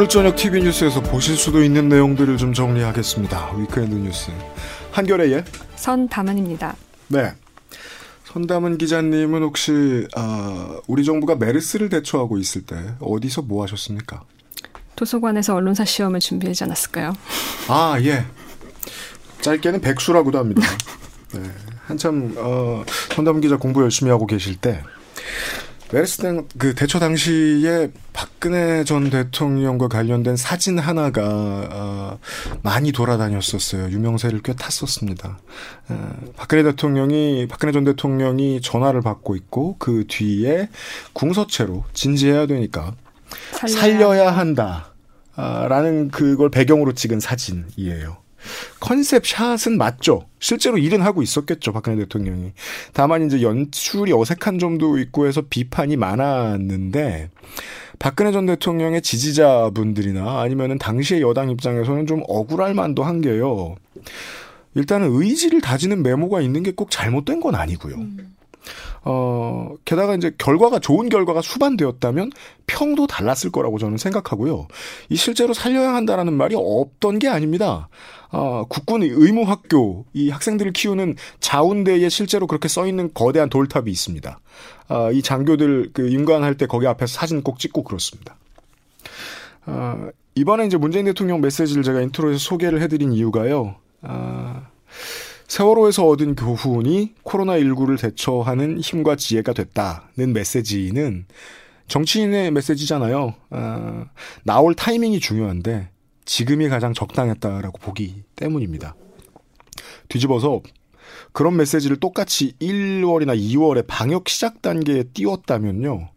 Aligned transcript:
오늘 0.00 0.08
저녁 0.08 0.34
TV 0.34 0.62
뉴스에서 0.62 1.02
보실 1.02 1.36
수도 1.36 1.62
있는 1.62 1.90
내용들을 1.90 2.38
좀 2.38 2.54
정리하겠습니다. 2.54 3.54
weekend 3.58 3.96
뉴스 3.96 4.30
한겨레의 4.92 5.44
선담은입니다. 5.76 6.74
네. 7.08 7.34
선담은 8.24 8.78
기자님은 8.78 9.42
혹시 9.42 10.06
어, 10.16 10.80
우리 10.86 11.04
정부가 11.04 11.34
메르스를 11.34 11.90
대처하고 11.90 12.38
있을 12.38 12.62
때 12.62 12.94
어디서 13.00 13.42
뭐 13.42 13.62
하셨습니까? 13.64 14.22
도서관에서 14.96 15.54
언론사 15.54 15.84
시험을 15.84 16.20
준비하지 16.20 16.64
않았을까요? 16.64 17.12
아 17.68 17.98
예. 18.00 18.24
짧게는 19.42 19.82
백수라고도 19.82 20.38
합니다. 20.38 20.62
네. 21.34 21.42
한참 21.84 22.32
어, 22.38 22.84
선담은 23.14 23.42
기자 23.42 23.58
공부 23.58 23.82
열심히 23.82 24.10
하고 24.10 24.26
계실 24.26 24.56
때 24.56 24.82
메르스 25.92 26.44
그 26.56 26.74
대처 26.74 27.00
당시에 27.00 27.90
박근혜 28.12 28.84
전 28.84 29.10
대통령과 29.10 29.88
관련된 29.88 30.36
사진 30.36 30.78
하나가 30.78 31.68
어, 31.70 32.18
많이 32.62 32.92
돌아다녔었어요. 32.92 33.90
유명세를 33.90 34.40
꽤 34.42 34.54
탔었습니다. 34.54 35.38
어, 35.88 36.14
박근혜 36.36 36.62
대통령이 36.62 37.48
박근혜 37.48 37.72
전 37.72 37.84
대통령이 37.84 38.60
전화를 38.60 39.00
받고 39.00 39.34
있고 39.34 39.76
그 39.78 40.04
뒤에 40.06 40.68
궁서체로 41.12 41.84
진지해야 41.92 42.46
되니까 42.46 42.94
살려야, 43.50 43.80
살려야 43.80 44.30
한다. 44.36 44.94
아, 45.34 45.66
라는 45.68 46.08
그걸 46.10 46.50
배경으로 46.50 46.92
찍은 46.92 47.18
사진이에요. 47.18 48.18
컨셉 48.80 49.26
샷은 49.26 49.76
맞죠. 49.76 50.26
실제로 50.38 50.78
일은 50.78 51.02
하고 51.02 51.22
있었겠죠. 51.22 51.72
박근혜 51.72 51.96
대통령이. 51.98 52.52
다만 52.92 53.26
이제 53.26 53.42
연출이 53.42 54.12
어색한 54.12 54.58
점도 54.58 54.98
있고 54.98 55.26
해서 55.26 55.42
비판이 55.48 55.96
많았는데 55.96 57.30
박근혜 57.98 58.32
전 58.32 58.46
대통령의 58.46 59.02
지지자분들이나 59.02 60.40
아니면은 60.40 60.78
당시의 60.78 61.20
여당 61.22 61.50
입장에서는 61.50 62.06
좀 62.06 62.22
억울할 62.26 62.74
만도 62.74 63.02
한 63.04 63.20
게요. 63.20 63.76
일단은 64.74 65.08
의지를 65.12 65.60
다지는 65.60 66.02
메모가 66.02 66.40
있는 66.40 66.62
게 66.62 66.72
꼭 66.72 66.90
잘못된 66.90 67.40
건 67.40 67.54
아니고요. 67.56 67.96
음. 67.96 68.34
어, 69.02 69.74
게다가 69.84 70.14
이제 70.14 70.32
결과가 70.36 70.78
좋은 70.78 71.08
결과가 71.08 71.40
수반되었다면 71.40 72.30
평도 72.66 73.06
달랐을 73.06 73.50
거라고 73.50 73.78
저는 73.78 73.96
생각하고요. 73.96 74.68
이 75.08 75.16
실제로 75.16 75.54
살려야 75.54 75.94
한다라는 75.94 76.32
말이 76.34 76.54
없던 76.56 77.18
게 77.18 77.28
아닙니다. 77.28 77.88
어, 78.32 78.64
국군 78.68 79.02
의무 79.02 79.42
학교 79.42 80.04
이 80.12 80.30
학생들을 80.30 80.72
키우는 80.72 81.16
자운대에 81.40 82.08
실제로 82.08 82.46
그렇게 82.46 82.68
써 82.68 82.86
있는 82.86 83.10
거대한 83.12 83.48
돌탑이 83.48 83.90
있습니다. 83.90 84.38
어, 84.88 85.12
이 85.12 85.22
장교들 85.22 85.90
그 85.92 86.08
임관할 86.08 86.56
때 86.56 86.66
거기 86.66 86.86
앞에서 86.86 87.12
사진 87.12 87.42
꼭 87.42 87.58
찍고 87.58 87.84
그렇습니다. 87.84 88.36
어, 89.66 90.08
이번에 90.34 90.66
이제 90.66 90.76
문재인 90.76 91.06
대통령 91.06 91.40
메시지를 91.40 91.82
제가 91.82 92.00
intro에서 92.02 92.38
소개를 92.38 92.80
해드린 92.82 93.12
이유가요. 93.12 93.76
아, 94.02 94.68
세월호에서 95.50 96.06
얻은 96.06 96.36
교훈이 96.36 97.14
코로나19를 97.24 98.00
대처하는 98.00 98.78
힘과 98.80 99.16
지혜가 99.16 99.52
됐다는 99.52 100.32
메시지는 100.32 101.26
정치인의 101.88 102.52
메시지잖아요. 102.52 103.34
아, 103.50 104.04
나올 104.44 104.76
타이밍이 104.76 105.18
중요한데 105.18 105.90
지금이 106.24 106.68
가장 106.68 106.94
적당했다라고 106.94 107.78
보기 107.78 108.22
때문입니다. 108.36 108.94
뒤집어서 110.08 110.60
그런 111.32 111.56
메시지를 111.56 111.96
똑같이 111.96 112.54
1월이나 112.60 113.36
2월에 113.36 113.84
방역 113.88 114.28
시작 114.28 114.62
단계에 114.62 115.02
띄웠다면요. 115.02 116.10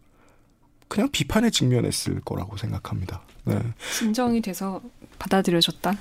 그냥 0.87 1.09
비판에 1.11 1.49
직면했을 1.49 2.21
거라고 2.21 2.55
생각합니다. 2.57 3.23
네. 3.45 3.59
진정이 3.97 4.43
돼서 4.43 4.79
받아들여졌다? 5.17 5.95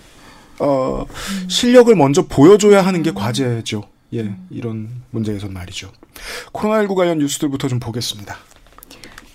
어, 0.58 1.06
음. 1.08 1.48
실력을 1.48 1.94
먼저 1.94 2.26
보여줘야 2.26 2.82
하는 2.82 3.02
게 3.02 3.12
과제죠. 3.12 3.84
예, 4.14 4.34
이런 4.50 4.88
문제에선 5.10 5.52
말이죠. 5.52 5.90
코로나19 6.52 6.94
관련 6.94 7.18
뉴스들부터 7.18 7.68
좀 7.68 7.80
보겠습니다. 7.80 8.36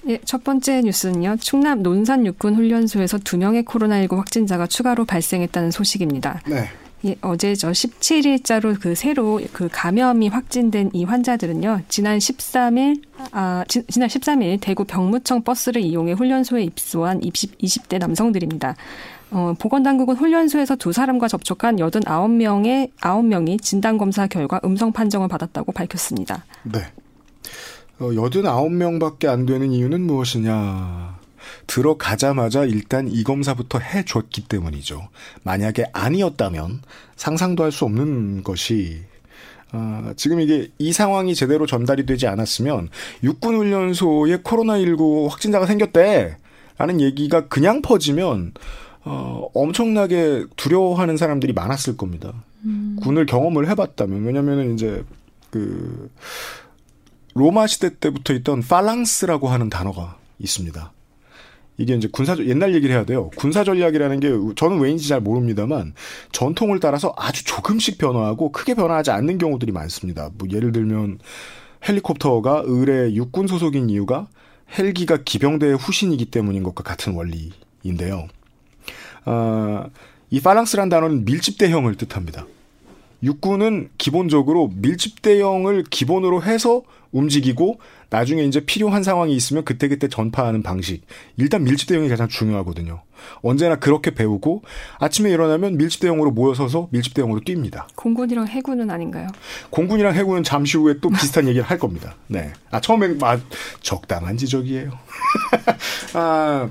예, 0.07 0.19
첫 0.23 0.44
번째 0.44 0.81
뉴스는요. 0.83 1.38
충남 1.39 1.83
논산 1.83 2.25
육군 2.25 2.55
훈련소에서 2.55 3.17
두 3.19 3.38
명의 3.38 3.63
코로나19 3.63 4.16
확진자가 4.16 4.67
추가로 4.67 5.05
발생했다는 5.05 5.72
소식입니다. 5.72 6.41
네. 6.47 6.69
예, 7.05 7.16
어제 7.22 7.53
저 7.55 7.72
17일자로 7.72 8.79
그 8.79 8.95
새로 8.95 9.39
그 9.53 9.69
감염이 9.72 10.29
확진된 10.29 10.91
이 10.94 11.03
환자들은요. 11.03 11.81
지난 11.89 12.17
13일 12.17 13.01
아 13.31 13.63
지, 13.67 13.84
난 13.99 14.07
13일 14.07 14.59
대구 14.59 14.84
병무청 14.84 15.44
버스를 15.44 15.81
이용해 15.81 16.13
훈련소에 16.13 16.63
입소한 16.63 17.22
20, 17.22 17.59
20대 17.59 17.99
남성들입니다. 17.99 18.75
어, 19.32 19.54
보건당국은 19.60 20.16
훈련소에서 20.16 20.76
두 20.78 20.94
사람과 20.94 21.28
접촉한 21.28 21.78
89명의 21.78 22.92
9명이 23.02 23.62
진단검사 23.62 24.28
결과 24.28 24.60
음성 24.64 24.92
판정을 24.92 25.28
받았다고 25.28 25.72
밝혔습니다. 25.74 26.46
네. 26.64 26.80
어, 28.00 28.10
89명밖에 28.10 29.28
안 29.28 29.46
되는 29.46 29.72
이유는 29.72 30.02
무엇이냐. 30.02 31.18
들어가자마자 31.66 32.64
일단 32.66 33.08
이 33.08 33.24
검사부터 33.24 33.80
해줬기 33.80 34.44
때문이죠. 34.44 35.08
만약에 35.44 35.86
아니었다면 35.94 36.82
상상도 37.16 37.64
할 37.64 37.72
수 37.72 37.86
없는 37.86 38.44
것이 38.44 39.02
어, 39.74 40.12
지금 40.16 40.40
이게 40.40 40.70
이 40.78 40.94
상황이 40.94 41.36
제대로 41.36 41.66
전달이 41.66 42.06
되지 42.06 42.28
않았으면 42.28 42.90
육군훈련소에 43.24 44.38
코로나19 44.38 45.30
확진자가 45.30 45.66
생겼대. 45.66 46.38
라는 46.78 47.02
얘기가 47.02 47.48
그냥 47.48 47.82
퍼지면 47.82 48.54
어, 49.07 49.50
엄청나게 49.53 50.45
두려워하는 50.57 51.16
사람들이 51.16 51.53
많았을 51.53 51.95
겁니다. 51.95 52.34
음. 52.66 52.97
군을 53.01 53.25
경험을 53.25 53.69
해봤다면 53.69 54.25
왜냐면은 54.25 54.73
이제 54.73 55.03
그 55.50 56.12
로마 57.34 57.67
시대 57.67 57.96
때부터 57.97 58.34
있던 58.34 58.62
팔랑스라고 58.62 59.47
하는 59.47 59.69
단어가 59.69 60.17
있습니다. 60.40 60.91
이게 61.78 61.96
이제 61.96 62.09
군사 62.12 62.35
옛날 62.40 62.73
얘기를 62.73 62.94
해야 62.94 63.06
돼요. 63.06 63.29
군사 63.35 63.63
전략이라는 63.63 64.19
게 64.19 64.29
저는 64.56 64.79
왜인지 64.79 65.07
잘 65.07 65.22
모릅니다만 65.22 65.94
전통을 66.31 66.79
따라서 66.79 67.13
아주 67.16 67.46
조금씩 67.46 68.00
변화하고 68.00 68.51
크게 68.51 68.73
변화하지 68.73 69.12
않는 69.12 69.38
경우들이 69.38 69.72
많습니다. 69.72 70.31
뭐 70.38 70.50
예를 70.51 70.72
들면 70.72 71.19
헬리콥터가 71.88 72.63
의뢰 72.66 73.13
육군 73.13 73.47
소속인 73.47 73.90
이유가 73.90 74.28
헬기가 74.78 75.17
기병대의 75.23 75.78
후신이기 75.78 76.25
때문인 76.25 76.63
것과 76.63 76.84
같은 76.84 77.13
원리인데요. 77.13 78.28
어, 79.28 79.90
이 80.30 80.40
팔랑스란 80.42 80.88
단어는 80.90 81.26
밀집 81.26 81.58
대형을 81.58 81.96
뜻합니다. 81.96 82.46
육군은 83.24 83.90
기본적으로 83.98 84.72
밀집 84.74 85.22
대형을 85.22 85.84
기본으로 85.90 86.44
해서 86.44 86.84
움직이고 87.12 87.80
나중에 88.10 88.44
이제 88.44 88.62
필요한 88.62 89.04
상황이 89.04 89.36
있으면 89.36 89.66
그때그때 89.66 90.08
전파하는 90.08 90.64
방식. 90.64 91.06
일단 91.36 91.64
밀집 91.64 91.90
대형이 91.90 92.08
가장 92.10 92.28
중요하거든요. 92.28 93.02
언제나 93.42 93.78
그렇게 93.78 94.12
배우고 94.12 94.62
아침에 95.00 95.32
일어나면 95.32 95.78
밀집 95.78 96.02
대형으로 96.02 96.32
모여서서 96.32 96.88
밀집 96.92 97.16
대형으로 97.16 97.42
뜁니다. 97.42 97.88
공군이랑 97.96 98.48
해군은 98.48 98.92
아닌가요? 98.92 99.28
공군이랑 99.72 100.14
해군은 100.14 100.44
잠시 100.44 100.78
후에 100.78 101.00
또 101.02 101.09
비슷한 101.09 101.48
얘기를 101.50 101.66
할 101.66 101.80
겁니다. 101.80 102.16
네. 102.28 102.54
아, 102.72 102.80
처음엔 102.80 103.20
아, 103.24 103.40
적당한 103.82 104.38
지적이에요. 104.38 104.92
아, 106.14 106.70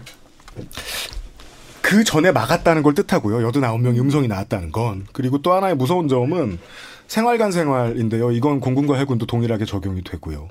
그 1.87 2.03
전에 2.03 2.33
막았다는 2.33 2.83
걸 2.83 2.95
뜻하고요. 2.95 3.49
89명이 3.49 4.01
음성이 4.01 4.27
나왔다는 4.27 4.73
건. 4.73 5.07
그리고 5.13 5.41
또 5.41 5.53
하나의 5.53 5.77
무서운 5.77 6.09
점은 6.09 6.59
생활간 7.07 7.53
생활인데요. 7.53 8.33
이건 8.33 8.59
공군과 8.59 8.97
해군도 8.97 9.25
동일하게 9.25 9.67
적용이 9.67 10.03
되고요. 10.03 10.49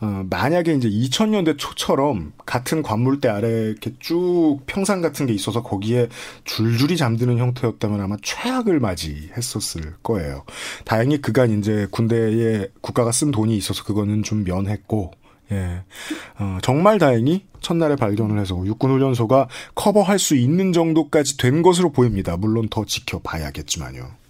어, 0.00 0.26
만약에 0.28 0.74
이제 0.74 0.88
2000년대 0.90 1.58
초처럼 1.58 2.32
같은 2.44 2.82
관물대 2.82 3.28
아래 3.28 3.48
이렇게 3.48 3.92
쭉 4.00 4.58
평상 4.66 5.00
같은 5.00 5.26
게 5.26 5.32
있어서 5.32 5.62
거기에 5.62 6.08
줄줄이 6.42 6.96
잠드는 6.96 7.38
형태였다면 7.38 8.00
아마 8.00 8.16
최악을 8.20 8.80
맞이했었을 8.80 9.94
거예요. 10.02 10.42
다행히 10.84 11.20
그간 11.20 11.56
이제 11.56 11.86
군대에 11.92 12.66
국가가 12.80 13.12
쓴 13.12 13.30
돈이 13.30 13.56
있어서 13.56 13.84
그거는 13.84 14.24
좀 14.24 14.42
면했고, 14.42 15.12
예. 15.52 15.82
어, 16.38 16.58
정말 16.62 16.98
다행히 16.98 17.44
첫날에 17.60 17.96
발견을 17.96 18.40
해서 18.40 18.60
육군훈련소가 18.64 19.48
커버할 19.74 20.18
수 20.18 20.34
있는 20.34 20.72
정도까지 20.72 21.36
된 21.36 21.62
것으로 21.62 21.90
보입니다. 21.92 22.36
물론 22.36 22.68
더 22.68 22.84
지켜봐야겠지만요. 22.84 24.22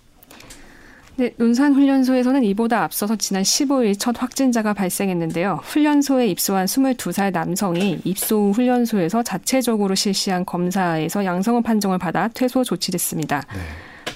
네, 1.16 1.30
논산훈련소에서는 1.36 2.42
이보다 2.44 2.82
앞서서 2.84 3.16
지난 3.16 3.42
15일 3.42 3.98
첫 3.98 4.20
확진자가 4.20 4.72
발생했는데요. 4.72 5.60
훈련소에 5.62 6.26
입소한 6.28 6.66
22살 6.66 7.32
남성이 7.32 8.00
입소 8.04 8.48
후 8.48 8.50
훈련소에서 8.52 9.22
자체적으로 9.22 9.94
실시한 9.94 10.46
검사에서 10.46 11.24
양성을 11.24 11.62
판정을 11.62 11.98
받아 11.98 12.28
퇴소 12.28 12.64
조치됐습니다. 12.64 13.42
네. 13.52 13.60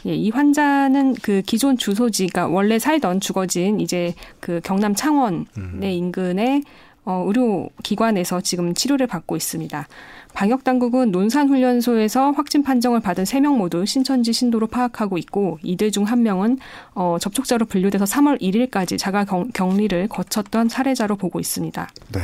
예, 0.06 0.14
이 0.14 0.30
환자는 0.30 1.14
그 1.20 1.42
기존 1.42 1.76
주소지가 1.76 2.48
원래 2.48 2.78
살던 2.78 3.20
주거지인 3.20 3.80
이제 3.80 4.14
그 4.40 4.60
경남 4.62 4.94
창원의 4.94 5.46
음. 5.58 5.80
인근에 5.82 6.62
어, 7.06 7.24
의료기관에서 7.26 8.40
지금 8.42 8.74
치료를 8.74 9.06
받고 9.06 9.36
있습니다. 9.36 9.88
방역 10.34 10.64
당국은 10.64 11.12
논산훈련소에서 11.12 12.32
확진 12.32 12.62
판정을 12.62 13.00
받은 13.00 13.24
3명 13.24 13.56
모두 13.56 13.86
신천지 13.86 14.34
신도로 14.34 14.66
파악하고 14.66 15.16
있고 15.16 15.58
이들 15.62 15.90
중 15.92 16.06
한 16.06 16.22
명은 16.22 16.58
어, 16.94 17.16
접촉자로 17.20 17.66
분류돼서 17.66 18.04
3월 18.04 18.40
1일까지 18.40 18.98
자가 18.98 19.24
격리를 19.24 20.08
거쳤던 20.08 20.68
사례자로 20.68 21.16
보고 21.16 21.40
있습니다. 21.40 21.88
네. 22.12 22.20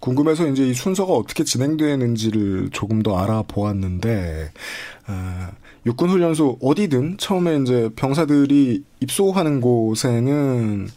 궁금해서 0.00 0.48
이제 0.48 0.66
이 0.66 0.74
순서가 0.74 1.12
어떻게 1.12 1.44
진행되는지를 1.44 2.70
조금 2.72 3.02
더 3.02 3.18
알아보았는데 3.18 4.50
어, 5.08 5.48
육군 5.86 6.10
훈련소 6.10 6.58
어디든 6.60 7.18
처음에 7.18 7.58
이제 7.58 7.90
병사들이 7.94 8.84
입소하는 9.00 9.60
곳에는 9.60 10.88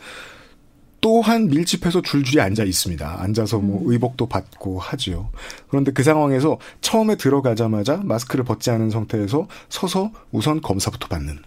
또한 1.05 1.49
밀집해서 1.49 2.01
줄줄이 2.01 2.41
앉아 2.41 2.63
있습니다. 2.63 3.21
앉아서 3.21 3.59
뭐 3.59 3.79
음. 3.79 3.91
의복도 3.91 4.25
받고 4.25 4.79
하지요. 4.79 5.29
그런데 5.67 5.91
그 5.91 6.01
상황에서 6.01 6.57
처음에 6.81 7.15
들어가자마자 7.15 7.97
마스크를 7.97 8.43
벗지 8.43 8.71
않은 8.71 8.89
상태에서 8.89 9.47
서서 9.69 10.09
우선 10.31 10.61
검사부터 10.61 11.07
받는 11.07 11.37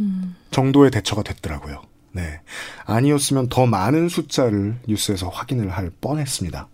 음. 0.00 0.36
정도의 0.50 0.90
대처가 0.90 1.22
됐더라고요. 1.22 1.80
네. 2.12 2.42
아니었으면 2.84 3.48
더 3.48 3.64
많은 3.64 4.10
숫자를 4.10 4.76
뉴스에서 4.86 5.30
확인을 5.30 5.70
할 5.70 5.90
뻔했습니다. 6.02 6.68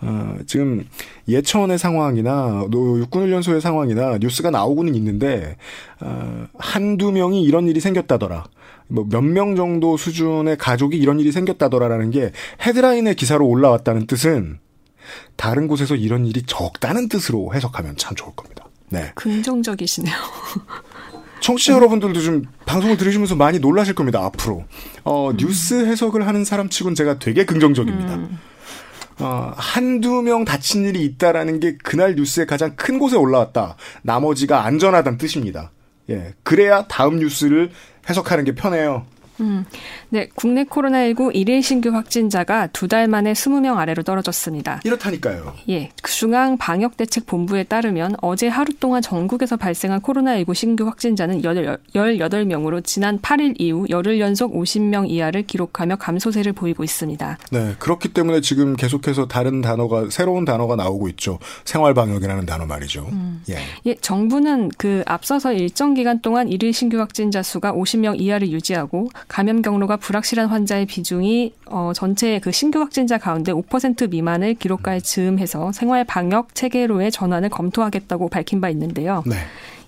어, 0.00 0.36
지금 0.46 0.86
예천의 1.28 1.78
상황이나 1.78 2.66
육군훈련소의 2.72 3.60
상황이나 3.60 4.18
뉴스가 4.18 4.50
나오고는 4.50 4.94
있는데 4.94 5.56
어, 6.00 6.46
한두 6.58 7.12
명이 7.12 7.42
이런 7.42 7.66
일이 7.68 7.80
생겼다더라. 7.80 8.44
뭐 8.88 9.04
몇 9.04 9.22
명 9.24 9.56
정도 9.56 9.96
수준의 9.96 10.58
가족이 10.58 10.96
이런 10.96 11.18
일이 11.18 11.32
생겼다더라라는 11.32 12.10
게 12.10 12.30
헤드라인의 12.64 13.16
기사로 13.16 13.46
올라왔다는 13.46 14.06
뜻은 14.06 14.58
다른 15.36 15.66
곳에서 15.68 15.94
이런 15.96 16.26
일이 16.26 16.42
적다는 16.42 17.08
뜻으로 17.08 17.52
해석하면 17.54 17.96
참 17.96 18.14
좋을 18.14 18.34
겁니다. 18.36 18.66
네. 18.90 19.10
긍정적이시네요. 19.14 20.14
청취자 21.40 21.74
여러분들도 21.74 22.20
좀 22.20 22.44
방송을 22.64 22.96
들으시면서 22.96 23.36
많이 23.36 23.58
놀라실 23.58 23.94
겁니다, 23.94 24.24
앞으로. 24.24 24.64
어, 25.04 25.30
음. 25.30 25.36
뉴스 25.36 25.86
해석을 25.86 26.26
하는 26.26 26.44
사람 26.44 26.68
치곤 26.68 26.94
제가 26.94 27.18
되게 27.18 27.44
긍정적입니다. 27.44 28.14
음. 28.14 28.38
어, 29.18 29.52
한두 29.56 30.22
명 30.22 30.44
다친 30.44 30.84
일이 30.84 31.04
있다라는 31.04 31.60
게 31.60 31.76
그날 31.82 32.14
뉴스에 32.14 32.44
가장 32.44 32.76
큰 32.76 32.98
곳에 32.98 33.16
올라왔다. 33.16 33.76
나머지가 34.02 34.64
안전하다는 34.64 35.18
뜻입니다. 35.18 35.70
예. 36.10 36.34
그래야 36.42 36.86
다음 36.86 37.18
뉴스를 37.18 37.70
해석하는 38.08 38.44
게 38.44 38.54
편해요. 38.54 39.06
음, 39.40 39.64
네, 40.08 40.28
국내 40.34 40.64
코로나19 40.64 41.30
일일 41.34 41.62
신규 41.62 41.90
확진자가 41.90 42.68
두 42.68 42.86
달 42.86 43.08
만에 43.08 43.32
20명 43.32 43.76
아래로 43.78 44.04
떨어졌습니다. 44.04 44.80
이렇다니까요. 44.84 45.54
예, 45.70 45.90
중앙 46.04 46.56
방역대책본부에 46.56 47.64
따르면 47.64 48.14
어제 48.22 48.46
하루 48.46 48.72
동안 48.78 49.02
전국에서 49.02 49.56
발생한 49.56 50.00
코로나19 50.02 50.54
신규 50.54 50.86
확진자는 50.86 51.42
18명으로 51.42 52.84
지난 52.84 53.18
8일 53.20 53.54
이후 53.58 53.86
열흘 53.90 54.20
연속 54.20 54.54
50명 54.54 55.10
이하를 55.10 55.42
기록하며 55.42 55.96
감소세를 55.96 56.52
보이고 56.52 56.84
있습니다. 56.84 57.38
네, 57.50 57.74
그렇기 57.78 58.10
때문에 58.12 58.40
지금 58.40 58.76
계속해서 58.76 59.26
다른 59.28 59.60
단어가 59.60 60.06
새로운 60.10 60.44
단어가 60.44 60.76
나오고 60.76 61.08
있죠. 61.10 61.38
생활 61.64 61.94
방역이라는 61.94 62.46
단어 62.46 62.66
말이죠. 62.66 63.06
음. 63.12 63.42
예. 63.50 63.56
예, 63.86 63.94
정부는 63.96 64.70
그 64.78 65.02
앞서서 65.06 65.52
일정 65.52 65.94
기간 65.94 66.20
동안 66.20 66.48
일일 66.48 66.72
신규 66.72 66.98
확진자 66.98 67.42
수가 67.42 67.72
50명 67.72 68.20
이하를 68.20 68.50
유지하고 68.50 69.08
감염 69.28 69.62
경로가 69.62 69.96
불확실한 69.96 70.46
환자의 70.48 70.86
비중이 70.86 71.52
어, 71.66 71.92
전체 71.94 72.38
그 72.38 72.52
신규 72.52 72.80
확진자 72.80 73.18
가운데 73.18 73.52
5% 73.52 74.10
미만을 74.10 74.54
기록할 74.54 75.00
즈음해서 75.00 75.72
생활 75.72 76.04
방역 76.04 76.54
체계로의 76.54 77.10
전환을 77.10 77.48
검토하겠다고 77.48 78.28
밝힌 78.28 78.60
바 78.60 78.70
있는데요. 78.70 79.22
네. 79.26 79.36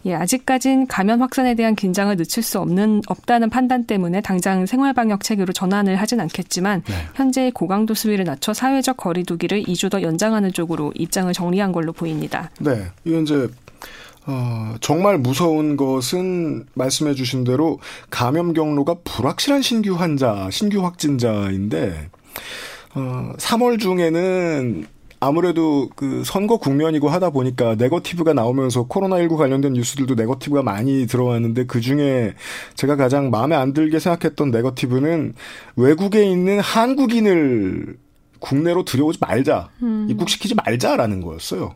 예, 0.07 0.15
아직까진 0.15 0.87
감염 0.87 1.23
확산에 1.23 1.55
대한 1.55 1.75
긴장을 1.75 2.17
늦출 2.17 2.43
수 2.43 2.61
없는 2.61 3.03
없다는 3.09 3.51
판단 3.51 3.85
때문에 3.85 4.21
당장 4.21 4.65
생활 4.65 4.93
방역 4.95 5.23
체계로 5.25 5.53
전환을 5.53 5.97
하진 5.97 6.21
않겠지만 6.21 6.83
네. 6.87 6.95
현재 7.15 7.51
고강도 7.53 7.95
수위를 7.95 8.25
낮춰 8.25 8.55
사회적 8.55 8.97
거리두기를 8.97 9.65
2주 9.65 9.91
더 9.91 10.03
연장하는 10.03 10.53
쪽으로 10.53 10.93
입장을 10.95 11.33
정리한 11.33 11.73
걸로 11.73 11.93
보입니다. 11.93 12.51
네. 12.61 12.87
이건 13.05 13.23
이제 13.23 13.49
어, 14.31 14.75
정말 14.83 15.17
무서운 15.17 15.79
것은 15.79 16.67
말씀해 16.75 17.15
주신 17.15 17.45
대로 17.45 17.81
감염 18.11 18.53
경로가 18.53 18.97
불확실한 19.03 19.63
신규 19.63 19.95
환자, 19.95 20.51
신규 20.53 20.85
확진자인데, 20.85 22.11
어, 22.95 23.33
3월 23.39 23.81
중에는 23.81 24.87
아무래도 25.19 25.89
그 25.97 26.23
선거 26.27 26.59
국면이고 26.59 27.09
하다 27.09 27.31
보니까 27.31 27.75
네거티브가 27.77 28.35
나오면서 28.35 28.87
코로나19 28.87 29.39
관련된 29.39 29.73
뉴스들도 29.73 30.15
네거티브가 30.15 30.63
많이 30.63 31.07
들어왔는데 31.07 31.65
그 31.65 31.81
중에 31.81 32.35
제가 32.75 32.97
가장 32.97 33.31
마음에 33.31 33.57
안 33.57 33.73
들게 33.73 33.99
생각했던 33.99 34.51
네거티브는 34.51 35.35
외국에 35.77 36.31
있는 36.31 36.61
한국인을 36.61 37.97
국내로 38.41 38.85
들여오지 38.85 39.19
말자, 39.23 39.71
음. 39.83 40.07
입국시키지 40.11 40.55
말자라는 40.55 41.23
거였어요. 41.23 41.75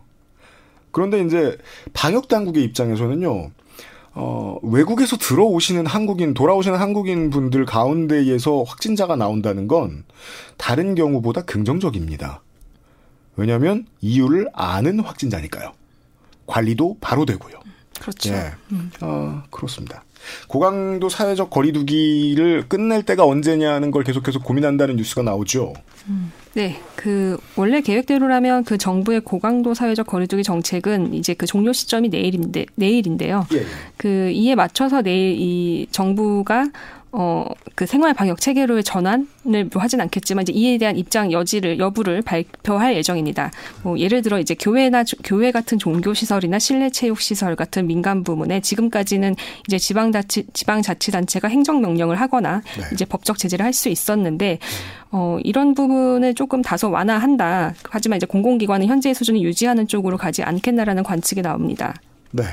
그런데 0.93 1.21
이제 1.21 1.59
방역 1.93 2.29
당국의 2.29 2.63
입장에서는요. 2.65 3.51
어, 4.15 4.59
외국에서 4.63 5.17
들어오시는 5.17 5.87
한국인, 5.87 6.35
돌아오시는 6.35 6.79
한국인 6.79 7.31
분들 7.31 7.65
가운데에서 7.65 8.63
확진자가 8.63 9.17
나온다는 9.17 9.67
건 9.69 10.05
다른 10.59 10.95
경우보다 10.95 11.43
긍정적입니다. 11.43 12.43
왜냐하면 13.37 13.87
이유를 14.03 14.49
아는 14.53 15.01
확진자니까요. 15.01 15.73
관리도 16.47 16.99
바로 17.01 17.25
되고요. 17.25 17.61
그렇죠. 17.99 18.35
예. 18.35 18.53
음. 18.73 18.91
어, 19.01 19.43
그렇습니다. 19.51 20.05
고강도 20.49 21.09
사회적 21.09 21.51
거리두기를 21.51 22.69
끝낼 22.69 23.05
때가 23.05 23.25
언제냐는 23.25 23.91
걸 23.91 24.05
계속해서 24.05 24.41
고민한다는 24.41 24.97
뉴스가 24.97 25.23
나오죠. 25.23 25.73
음. 26.09 26.33
네, 26.55 26.77
그 26.97 27.39
원래 27.57 27.81
계획대로라면 27.81 28.65
그 28.65 28.77
정부의 28.77 29.21
고강도 29.21 29.73
사회적 29.73 30.07
거리두기 30.07 30.43
정책은 30.43 31.15
이제 31.15 31.33
그 31.35 31.47
종료 31.47 31.73
시점이 31.73 32.11
내일인데 32.11 32.67
내일인데요. 32.75 33.47
예. 33.55 33.65
그 33.97 34.31
이에 34.31 34.55
맞춰서 34.55 35.01
내일 35.01 35.37
이 35.39 35.87
정부가 35.91 36.71
어, 37.15 37.47
그 37.75 37.85
생활 37.85 38.15
방역 38.15 38.41
체계로의 38.41 38.83
전환을 38.85 39.69
뭐 39.71 39.83
하진 39.83 40.01
않겠지만 40.01 40.43
이제 40.43 40.53
이에 40.55 40.79
대한 40.79 40.97
입장 40.97 41.31
여지를 41.31 41.79
여부를 41.79 42.23
발표할 42.23 42.97
예정입니다. 42.97 43.51
뭐 43.83 43.99
예를 43.99 44.23
들어 44.23 44.41
이제 44.41 44.55
교회나 44.55 45.05
교회 45.23 45.51
같은 45.53 45.79
종교 45.79 46.15
시설이나 46.15 46.59
실내 46.59 46.89
체육 46.89 47.21
시설 47.21 47.55
같은 47.55 47.87
민간 47.87 48.25
부문에 48.25 48.61
지금까지는 48.61 49.37
이제 49.69 49.79
지방 49.79 50.11
자치 50.11 50.47
지방 50.55 50.81
자치 50.81 51.11
단체가 51.11 51.49
행정 51.49 51.83
명령을 51.83 52.19
하거나 52.19 52.63
네. 52.79 52.85
이제 52.93 53.05
법적 53.05 53.37
제재를 53.39 53.65
할 53.65 53.73
수 53.73 53.89
있었는데 53.89 54.59
어, 55.11 55.39
이런 55.43 55.75
부분을 55.75 56.35
조금 56.35 56.63
다소 56.63 56.91
완화한다. 56.91 57.75
하지만 57.91 58.19
이제 58.19 58.27
공공기관은 58.27 58.87
현재의 58.87 59.15
수준을 59.15 59.41
유지하는 59.41 59.89
쪽으로 59.89 60.19
가지 60.19 60.43
않겠나라는 60.43 61.03
관측이 61.03 61.43
나옵니다. 61.43 61.95
네. 62.33 62.45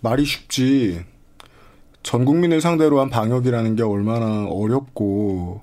말이 0.00 0.24
쉽지 0.24 1.04
전 2.06 2.24
국민을 2.24 2.60
상대로 2.60 3.00
한 3.00 3.10
방역이라는 3.10 3.74
게 3.74 3.82
얼마나 3.82 4.46
어렵고 4.46 5.60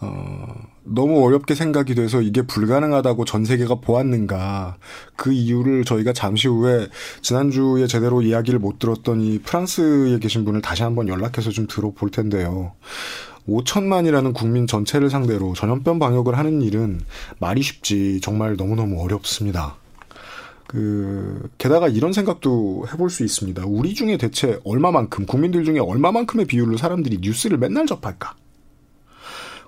어, 0.00 0.54
너무 0.84 1.24
어렵게 1.24 1.54
생각이 1.54 1.94
돼서 1.94 2.20
이게 2.20 2.42
불가능하다고 2.42 3.24
전 3.24 3.46
세계가 3.46 3.76
보았는가. 3.76 4.76
그 5.16 5.32
이유를 5.32 5.86
저희가 5.86 6.12
잠시 6.12 6.48
후에 6.48 6.88
지난주에 7.22 7.86
제대로 7.86 8.20
이야기를 8.20 8.58
못 8.58 8.78
들었던 8.78 9.22
이 9.22 9.38
프랑스에 9.38 10.18
계신 10.18 10.44
분을 10.44 10.60
다시 10.60 10.82
한번 10.82 11.08
연락해서 11.08 11.48
좀 11.48 11.66
들어볼 11.66 12.10
텐데요. 12.10 12.72
5천만이라는 13.48 14.34
국민 14.34 14.66
전체를 14.66 15.08
상대로 15.08 15.54
전염병 15.54 15.98
방역을 15.98 16.36
하는 16.36 16.60
일은 16.60 17.00
말이 17.38 17.62
쉽지 17.62 18.20
정말 18.20 18.56
너무너무 18.56 19.02
어렵습니다. 19.02 19.76
그 20.70 21.50
게다가 21.58 21.88
이런 21.88 22.12
생각도 22.12 22.86
해볼 22.92 23.10
수 23.10 23.24
있습니다. 23.24 23.64
우리 23.66 23.92
중에 23.92 24.16
대체 24.18 24.60
얼마만큼 24.62 25.26
국민들 25.26 25.64
중에 25.64 25.80
얼마만큼의 25.80 26.46
비율로 26.46 26.76
사람들이 26.76 27.18
뉴스를 27.22 27.58
맨날 27.58 27.88
접할까? 27.88 28.36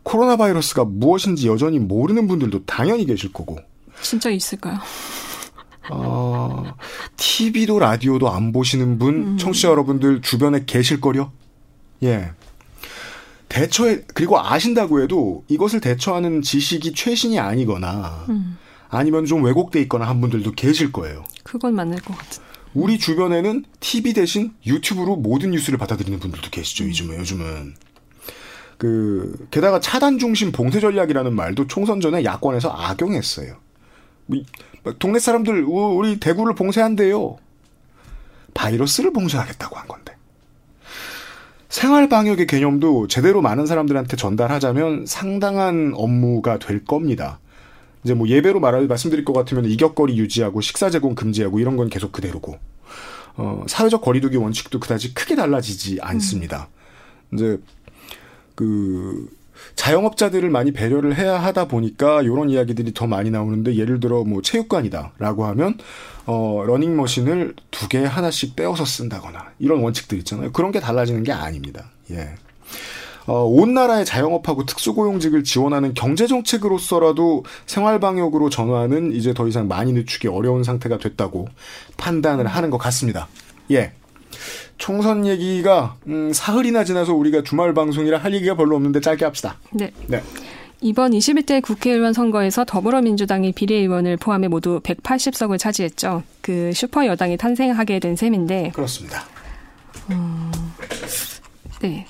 코로나 0.05 0.37
바이러스가 0.37 0.85
무엇인지 0.85 1.49
여전히 1.49 1.81
모르는 1.81 2.29
분들도 2.29 2.67
당연히 2.67 3.05
계실 3.05 3.33
거고. 3.33 3.59
진짜 4.01 4.31
있을까요? 4.31 4.79
어, 5.91 6.73
TV도 7.17 7.81
라디오도 7.81 8.31
안 8.31 8.53
보시는 8.53 9.01
분, 9.01 9.15
음. 9.33 9.39
청취자 9.39 9.71
여러분들 9.71 10.23
주변에 10.23 10.63
계실 10.67 11.01
거려? 11.01 11.33
예. 12.05 12.31
대처에, 13.49 14.03
그리고 14.15 14.39
아신다고 14.39 15.03
해도 15.03 15.43
이것을 15.49 15.81
대처하는 15.81 16.43
지식이 16.43 16.93
최신이 16.93 17.41
아니거나, 17.41 18.27
음. 18.29 18.57
아니면 18.93 19.25
좀 19.25 19.43
왜곡돼 19.43 19.81
있거나 19.83 20.07
한 20.07 20.21
분들도 20.21 20.53
계실 20.53 20.93
거예요. 20.93 21.25
그건 21.43 21.75
맞는 21.75 21.97
것 21.99 22.17
같은. 22.17 22.43
우리 22.75 22.99
주변에는 22.99 23.65
TV 23.81 24.13
대신 24.13 24.53
유튜브로 24.67 25.17
모든 25.17 25.51
뉴스를 25.51 25.79
받아들이는 25.79 26.21
분들도 26.21 26.51
계시죠. 26.51 26.85
요즘은 26.85 27.19
요즘은 27.19 27.75
그 28.77 29.47
게다가 29.51 29.81
차단 29.81 30.19
중심 30.19 30.53
봉쇄 30.53 30.79
전략이라는 30.79 31.35
말도 31.35 31.69
총선 31.69 32.01
전에 32.01 32.23
야권에서 32.23 32.71
악용했어요. 32.71 33.57
뭐, 34.27 34.43
동네 34.99 35.19
사람들 35.19 35.65
우리 35.65 36.21
대구를 36.21 36.55
봉쇄한대요. 36.55 37.39
바이러스를 38.53 39.13
봉쇄하겠다고 39.15 39.77
한 39.77 39.89
건데. 39.89 40.15
생활 41.71 42.11
방역의 42.11 42.47
개념도 42.47 43.07
제대로 43.07 43.41
많은 43.41 43.65
사람들한테 43.65 44.19
전달하자면 44.19 45.07
상당한 45.07 45.93
업무가 45.95 46.59
될 46.59 46.85
겁니다. 46.85 47.39
이제 48.05 48.15
뭐 48.15 48.29
예배로 48.29 48.61
말할 48.61 48.87
말씀드릴 48.87 49.25
것 49.25 49.33
같으면 49.33 49.65
이격거리 49.67 50.19
유지하고 50.19 50.61
식사 50.61 50.91
제공 50.91 51.15
금지하고 51.15 51.61
이런 51.61 51.77
건 51.77 51.89
계속 51.89 52.13
그대로고 52.13 52.59
어, 53.37 53.65
사회적 53.69 54.03
거리두기 54.03 54.37
원칙도 54.37 54.81
그다지 54.81 55.15
크게 55.15 55.37
달라지지 55.37 55.99
않습니다. 56.03 56.69
음. 57.31 57.37
이제 57.37 57.59
그 58.55 59.29
자영업자들을 59.77 60.51
많이 60.51 60.73
배려를 60.73 61.17
해야 61.17 61.39
하다 61.39 61.69
보니까 61.69 62.23
이런 62.23 62.51
이야기들이 62.51 62.93
더 62.95 63.07
많이 63.07 63.31
나오는데 63.31 63.77
예를 63.77 64.01
들어 64.01 64.25
뭐 64.25 64.43
체육관이다라고 64.43 65.47
하면 65.47 65.79
어 66.27 66.65
러닝머신을 66.67 67.55
두 67.71 67.89
개 67.89 68.05
하나씩 68.05 68.57
떼어서 68.57 68.85
쓴다거나 68.85 69.53
이런 69.59 69.81
원칙들 69.83 70.19
있잖아요. 70.19 70.53
그런 70.53 70.73
게 70.73 70.81
달라지는 70.81 71.23
게 71.23 71.33
아닙니다. 71.33 71.91
예. 72.11 72.35
어, 73.27 73.45
온 73.45 73.75
나라의 73.75 74.05
자영업하고 74.05 74.67
특수고용직을 74.67 75.45
지원하는 75.45 75.95
경제 75.95 76.27
정책으로서라도 76.27 77.45
생활 77.67 78.01
방역으로 78.01 78.51
전환은 78.51 79.13
이제 79.13 79.33
더 79.35 79.47
이상 79.49 79.69
많이 79.69 79.93
늦추기 79.93 80.29
어려운 80.29 80.65
상태가 80.65 80.99
됐다고 80.99 81.49
판단을 81.97 82.47
하는 82.47 82.71
것 82.71 82.79
같습니다. 82.79 83.29
예. 83.71 83.93
총선 84.79 85.27
얘기가 85.27 85.97
음, 86.09 86.33
사흘이나 86.33 86.85
지나서 86.85 87.15
우리가 87.15 87.43
주말 87.43 87.75
방송이라 87.75 88.19
할 88.19 88.35
얘기가 88.35 88.57
별로 88.57 88.75
없는데 88.77 89.01
짧게 89.01 89.25
합시다. 89.25 89.59
네. 89.71 89.93
네. 90.09 90.23
이번 90.81 91.13
21대 91.13 91.63
국회의원 91.63 92.13
선거에서 92.13 92.65
더불어민주당이 92.65 93.53
비례의원을 93.53 94.17
포함해 94.17 94.49
모두 94.49 94.81
180석을 94.81 95.57
차지했죠. 95.57 96.25
그 96.41 96.73
슈퍼 96.75 97.07
여당이 97.07 97.37
탄생하게 97.37 98.01
된 98.01 98.17
셈인데. 98.17 98.73
그렇습니다. 98.75 99.23
음, 100.11 100.51
네. 101.81 102.05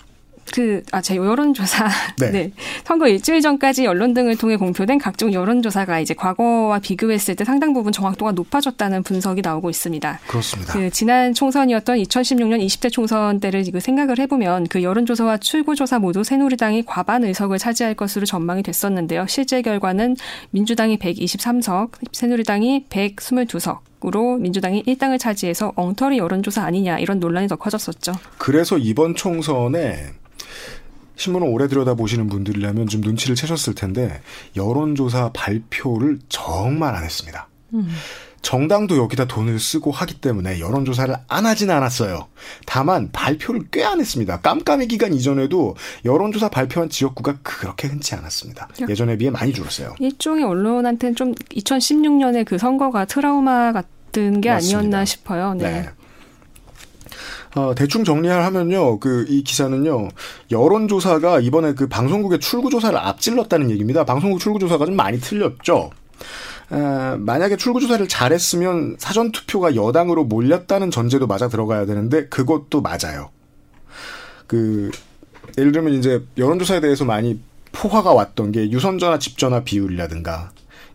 그, 0.53 0.83
아, 0.93 1.01
제 1.01 1.17
여론조사. 1.17 1.89
네. 2.21 2.31
네. 2.31 2.53
선거 2.85 3.09
일주일 3.09 3.41
전까지 3.41 3.87
언론 3.87 4.15
등을 4.15 4.37
통해 4.37 4.57
공표된 4.57 4.99
각종 4.99 5.33
여론조사가 5.33 6.01
이제 6.01 6.15
과거와 6.15 6.79
비교했을 6.79 7.35
때 7.35 7.45
상당 7.45 7.73
부분 7.73 7.93
정확도가 7.93 8.33
높아졌다는 8.33 9.03
분석이 9.03 9.41
나오고 9.41 9.71
있습니다. 9.71 10.21
그렇습니다. 10.27 10.73
그 10.73 10.91
지난 10.91 11.35
총선이었던 11.35 11.99
2016년 11.99 12.65
20대 12.65 12.93
총선 12.93 13.41
때를 13.41 13.65
그 13.73 13.81
생각을 13.81 14.19
해보면 14.19 14.67
그 14.69 14.83
여론조사와 14.83 15.39
출구조사 15.39 15.99
모두 15.99 16.23
새누리당이 16.23 16.85
과반 16.85 17.25
의석을 17.25 17.59
차지할 17.59 17.95
것으로 17.95 18.27
전망이 18.27 18.63
됐었는데요. 18.63 19.27
실제 19.29 19.63
결과는 19.63 20.17
민주당이 20.51 20.99
123석, 20.99 21.93
새누리당이 22.13 22.87
122석, 22.91 23.79
으로 24.05 24.37
민주당이 24.37 24.83
1당을 24.83 25.19
차지해서 25.19 25.73
엉터리 25.77 26.19
여론조사 26.19 26.65
아니냐 26.65 26.99
이런 26.99 27.21
논란이 27.21 27.47
더 27.47 27.55
커졌었죠. 27.55 28.13
그래서 28.37 28.77
이번 28.77 29.15
총선에 29.15 30.15
신문을 31.23 31.47
오래 31.49 31.69
들여다보시는 31.69 32.27
분들이라면 32.29 32.89
좀 32.89 33.01
눈치를 33.01 33.37
채셨을 33.37 33.75
텐데 33.77 34.21
여론조사 34.57 35.31
발표를 35.33 36.19
정말 36.29 36.95
안 36.97 37.05
했습니다. 37.05 37.49
음. 37.75 37.89
정당도 38.43 38.97
여기다 38.97 39.27
돈을 39.27 39.61
쓰고 39.61 39.93
하기 39.93 40.15
때문에 40.21 40.59
여론조사를 40.59 41.15
안 41.29 41.47
하지는 41.47 41.73
않았어요. 41.77 42.27
다만 42.67 43.11
발표를 43.13 43.67
꽤 43.71 43.85
안 43.85 44.01
했습니다. 44.01 44.41
깜깜이 44.41 44.89
기간 44.89 45.15
이전에도 45.15 45.77
여론조사 46.05 46.49
발표한 46.49 46.89
지역구가 46.91 47.39
그렇게 47.45 47.87
흔치 47.87 48.17
않았습니다. 48.17 48.69
예전에 48.89 49.17
비해 49.17 49.31
많이 49.31 49.53
줄었어요. 49.53 49.95
일종의 50.01 50.43
언론한테는 50.45 51.15
좀 51.15 51.35
2016년에 51.55 52.45
그 52.45 52.59
선거가 52.59 53.05
트라우마 53.05 53.73
같은 53.73 54.41
게 54.41 54.51
맞습니다. 54.51 54.79
아니었나 54.79 55.05
싶어요. 55.05 55.55
네. 55.55 55.71
네. 55.83 55.89
어, 57.55 57.75
대충 57.75 58.03
정리하면요, 58.05 58.99
그, 58.99 59.27
이 59.29 59.43
기사는요, 59.43 60.09
여론조사가 60.51 61.41
이번에 61.41 61.75
그 61.75 61.87
방송국의 61.87 62.41
출구조사를 62.41 62.99
앞질렀다는 62.99 63.71
얘기입니다. 63.71 64.05
방송국 64.05 64.41
출구조사가 64.41 64.87
좀 64.87 64.97
많이 64.97 65.21
틀렸죠. 65.21 65.91
에, 66.73 67.17
만약에 67.19 67.57
출구조사를 67.57 68.09
잘했으면 68.09 68.97
사전투표가 68.99 69.77
여당으로 69.77 70.25
몰렸다는 70.25 70.91
전제도 70.91 71.27
맞아 71.27 71.49
들어가야 71.49 71.85
되는데, 71.85 72.27
그것도 72.29 72.81
맞아요. 72.81 73.31
그, 74.47 74.91
예를 75.59 75.73
들면 75.73 75.93
이제 75.95 76.25
여론조사에 76.39 76.81
대해서 76.81 77.05
많이 77.05 77.39
포화가 77.73 78.15
왔던 78.15 78.53
게 78.53 78.71
유선전화 78.71 79.19
집전화 79.19 79.63
비율이라든가, 79.63 80.53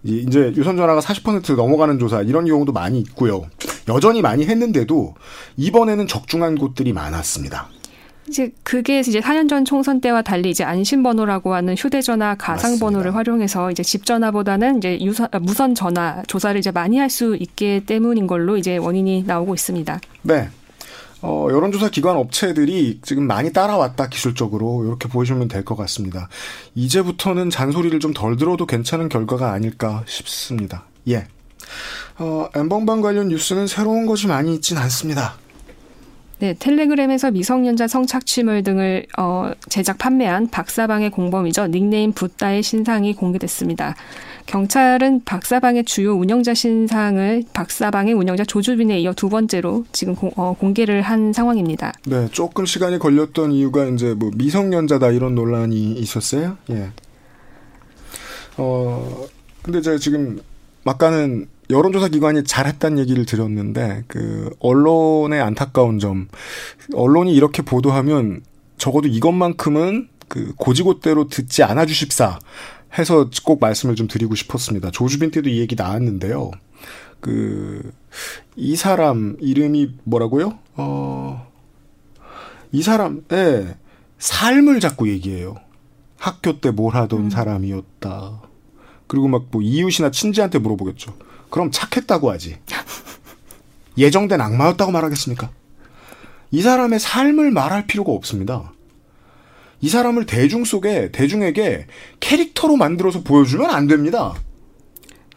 이제 0.07 0.53
유선전화가 0.55 1.01
40% 1.01 1.55
넘어가는 1.55 1.99
조사 1.99 2.21
이런 2.21 2.45
경우도 2.45 2.71
많이 2.71 2.99
있고요. 2.99 3.45
여전히 3.89 4.21
많이 4.21 4.45
했는데도 4.45 5.15
이번에는 5.57 6.07
적중한 6.07 6.57
곳들이 6.57 6.93
많았습니다. 6.93 7.67
이제 8.29 8.51
그게 8.63 8.99
이제 8.99 9.21
4년 9.21 9.47
전 9.47 9.63
총선 9.63 10.01
때와 10.01 10.21
달리 10.21 10.49
이제 10.49 10.63
안심번호라고 10.65 11.53
하는 11.53 11.75
휴대전화 11.75 12.35
가상번호를 12.35 13.15
활용해서 13.15 13.71
이제 13.71 13.83
집전화보다는 13.83 14.79
이제 14.79 14.99
유선, 14.99 15.29
아, 15.31 15.39
무선 15.39 15.73
전화 15.75 16.23
조사를 16.27 16.59
이제 16.59 16.71
많이 16.71 16.97
할 16.97 17.09
수 17.09 17.37
있기 17.39 17.83
때문인 17.85 18.27
걸로 18.27 18.57
이제 18.57 18.75
원인이 18.75 19.23
나오고 19.25 19.53
있습니다. 19.53 20.01
네. 20.23 20.49
어, 21.21 21.47
여론조사 21.49 21.89
기관 21.89 22.15
업체들이 22.17 22.99
지금 23.03 23.25
많이 23.25 23.51
따라왔다 23.51 24.07
기술적으로 24.07 24.85
이렇게 24.85 25.07
보시면 25.09 25.47
될 25.47 25.63
것 25.63 25.75
같습니다. 25.75 26.29
이제부터는 26.75 27.49
잔소리를 27.49 27.99
좀 27.99 28.13
덜 28.13 28.37
들어도 28.37 28.65
괜찮은 28.65 29.09
결과가 29.09 29.51
아닐까 29.51 30.03
싶습니다. 30.07 30.85
예. 31.09 31.27
어, 32.19 32.47
엠번방 32.55 33.01
관련 33.01 33.27
뉴스는 33.29 33.67
새로운 33.67 34.05
것이 34.05 34.27
많이 34.27 34.55
있진 34.55 34.77
않습니다. 34.77 35.35
네, 36.39 36.55
텔레그램에서 36.59 37.31
미성년자 37.31 37.87
성착취물 37.87 38.61
등을 38.61 39.07
어, 39.17 39.51
제작 39.69 39.97
판매한 39.97 40.47
박사방의 40.49 41.09
공범이죠. 41.09 41.67
닉네임 41.67 42.11
붓다의 42.11 42.61
신상이 42.61 43.15
공개됐습니다. 43.15 43.95
경찰은 44.45 45.23
박사방의 45.25 45.85
주요 45.85 46.13
운영자 46.13 46.53
신상을 46.53 47.43
박사방의 47.53 48.13
운영자 48.13 48.45
조주빈에 48.45 48.99
이어 48.99 49.13
두 49.13 49.29
번째로 49.29 49.85
지금 49.91 50.15
공, 50.15 50.31
어, 50.35 50.53
공개를 50.53 51.01
한 51.01 51.33
상황입니다. 51.33 51.93
네, 52.05 52.27
조금 52.31 52.67
시간이 52.67 52.99
걸렸던 52.99 53.51
이유가 53.51 53.85
이제 53.85 54.13
뭐 54.13 54.29
미성년자다 54.35 55.09
이런 55.11 55.33
논란이 55.33 55.93
있었어요. 55.93 56.57
예. 56.69 56.91
어, 58.57 59.25
근데 59.63 59.81
제가 59.81 59.97
지금 59.97 60.39
막간은 60.83 61.47
여론조사 61.69 62.07
기관이 62.09 62.43
잘했다는 62.43 62.99
얘기를 62.99 63.25
드렸는데 63.25 64.03
그 64.07 64.49
언론의 64.59 65.41
안타까운 65.41 65.99
점 65.99 66.27
언론이 66.93 67.33
이렇게 67.33 67.61
보도하면 67.61 68.41
적어도 68.77 69.07
이것만큼은 69.07 70.09
그 70.27 70.53
고지고대로 70.57 71.27
듣지 71.27 71.63
않아 71.63 71.85
주십사 71.85 72.39
해서 72.97 73.29
꼭 73.43 73.59
말씀을 73.59 73.95
좀 73.95 74.07
드리고 74.07 74.35
싶었습니다. 74.35 74.91
조주빈 74.91 75.31
때도 75.31 75.49
이 75.49 75.59
얘기 75.59 75.75
나왔는데요. 75.75 76.51
그, 77.19 77.91
이 78.55 78.75
사람 78.75 79.35
이름이 79.39 79.95
뭐라고요? 80.03 80.57
어, 80.75 81.47
이 82.71 82.81
사람의 82.81 83.75
삶을 84.19 84.79
자꾸 84.79 85.09
얘기해요. 85.09 85.55
학교 86.17 86.59
때 86.59 86.71
뭘 86.71 86.95
하던 86.95 87.19
음. 87.25 87.29
사람이었다. 87.29 88.41
그리고 89.07 89.27
막 89.27 89.45
뭐 89.51 89.61
이웃이나 89.61 90.11
친지한테 90.11 90.59
물어보겠죠. 90.59 91.13
그럼 91.49 91.71
착했다고 91.71 92.31
하지. 92.31 92.57
예정된 93.97 94.39
악마였다고 94.39 94.91
말하겠습니까? 94.91 95.49
이 96.51 96.61
사람의 96.61 96.99
삶을 96.99 97.51
말할 97.51 97.87
필요가 97.87 98.11
없습니다. 98.11 98.71
이 99.81 99.89
사람을 99.89 100.25
대중 100.25 100.65
속에 100.65 101.11
대중에게 101.11 101.87
캐릭터로 102.19 102.75
만들어서 102.77 103.23
보여주면 103.23 103.69
안 103.69 103.87
됩니다. 103.87 104.33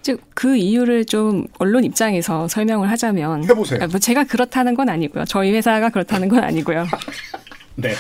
즉 0.03 0.19
그 0.41 0.57
이유를 0.57 1.05
좀 1.05 1.47
언론 1.59 1.85
입장에서 1.85 2.49
설명을 2.49 2.91
하자면 2.91 3.45
해보세요. 3.45 3.81
아, 3.83 3.87
뭐 3.89 4.01
제가 4.01 4.25
그렇다는 4.25 4.75
건 4.75 4.89
아니고요. 4.89 5.27
저희 5.27 5.53
회사가 5.53 5.91
그렇다는 5.91 6.29
건 6.31 6.43
아니고요. 6.43 6.87
네. 7.77 7.93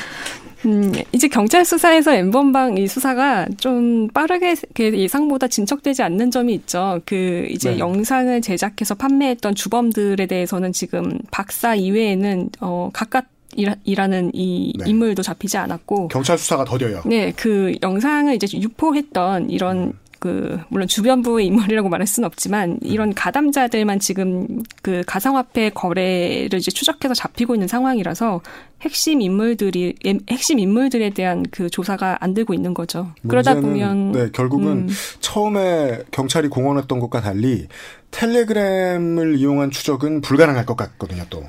음, 0.66 0.92
이제 1.12 1.28
경찰 1.28 1.64
수사에서 1.64 2.12
엠번방 2.14 2.78
이 2.78 2.86
수사가 2.86 3.46
좀 3.56 4.08
빠르게 4.08 4.54
예상보다 4.78 5.48
진척되지 5.48 6.02
않는 6.02 6.30
점이 6.30 6.54
있죠. 6.54 7.00
그 7.06 7.46
이제 7.50 7.70
네. 7.70 7.78
영상을 7.78 8.40
제작해서 8.42 8.94
판매했던 8.94 9.54
주범들에 9.54 10.26
대해서는 10.26 10.72
지금 10.72 11.18
박사 11.30 11.74
이외에는 11.74 12.50
어 12.60 12.90
각각 12.92 13.26
이라는 13.56 14.30
이 14.32 14.72
네. 14.78 14.84
인물도 14.88 15.22
잡히지 15.22 15.56
않았고 15.56 16.08
경찰 16.08 16.38
수사가 16.38 16.64
더뎌요. 16.64 17.02
네, 17.06 17.32
그 17.36 17.74
영상을 17.82 18.32
이제 18.34 18.46
유포했던 18.56 19.50
이런 19.50 19.78
음. 19.78 19.92
그 20.20 20.60
물론 20.68 20.86
주변부의 20.86 21.46
인물이라고 21.46 21.88
말할 21.88 22.06
수는 22.06 22.26
없지만 22.26 22.78
이런 22.82 23.14
가담자들만 23.14 23.98
지금 23.98 24.62
그 24.82 25.02
가상화폐 25.06 25.70
거래를 25.70 26.58
이제 26.58 26.70
추적해서 26.70 27.14
잡히고 27.14 27.54
있는 27.54 27.66
상황이라서 27.66 28.42
핵심 28.82 29.22
인물들이 29.22 29.94
핵심 30.30 30.58
인물들에 30.58 31.10
대한 31.10 31.42
그 31.50 31.70
조사가 31.70 32.18
안 32.20 32.34
되고 32.34 32.52
있는 32.52 32.74
거죠. 32.74 33.12
그러다 33.26 33.54
보면 33.54 34.12
네 34.12 34.28
결국은 34.30 34.88
음. 34.88 34.88
처음에 35.20 36.02
경찰이 36.10 36.48
공언했던 36.48 37.00
것과 37.00 37.22
달리 37.22 37.66
텔레그램을 38.10 39.38
이용한 39.38 39.70
추적은 39.70 40.20
불가능할 40.20 40.66
것 40.66 40.76
같거든요. 40.76 41.24
또 41.30 41.42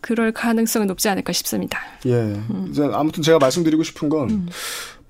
그럴 0.00 0.32
가능성은 0.32 0.86
높지 0.88 1.08
않을까 1.08 1.32
싶습니다. 1.32 1.78
예. 2.06 2.14
음. 2.14 2.66
이제 2.70 2.88
아무튼 2.92 3.22
제가 3.22 3.38
말씀드리고 3.38 3.82
싶은 3.82 4.08
건 4.08 4.30
음. 4.30 4.48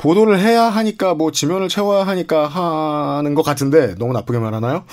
보도를 0.01 0.39
해야 0.39 0.63
하니까 0.65 1.13
뭐 1.15 1.31
지면을 1.31 1.69
채워야 1.69 2.07
하니까 2.07 2.49
하는 2.49 3.35
것 3.35 3.43
같은데 3.43 3.95
너무 3.97 4.15
나쁘게 4.15 4.39
말하나요? 4.39 4.85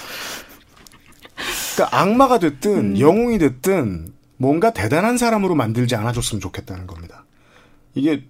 그러니까 1.75 1.97
악마가 1.97 2.39
됐든 2.39 2.95
음. 2.95 2.99
영웅이 2.99 3.37
됐든 3.37 4.13
뭔가 4.35 4.73
대단한 4.73 5.17
사람으로 5.17 5.55
만들지 5.55 5.95
않아줬으면 5.95 6.41
좋겠다는 6.41 6.87
겁니다. 6.87 7.23
이게 7.95 8.25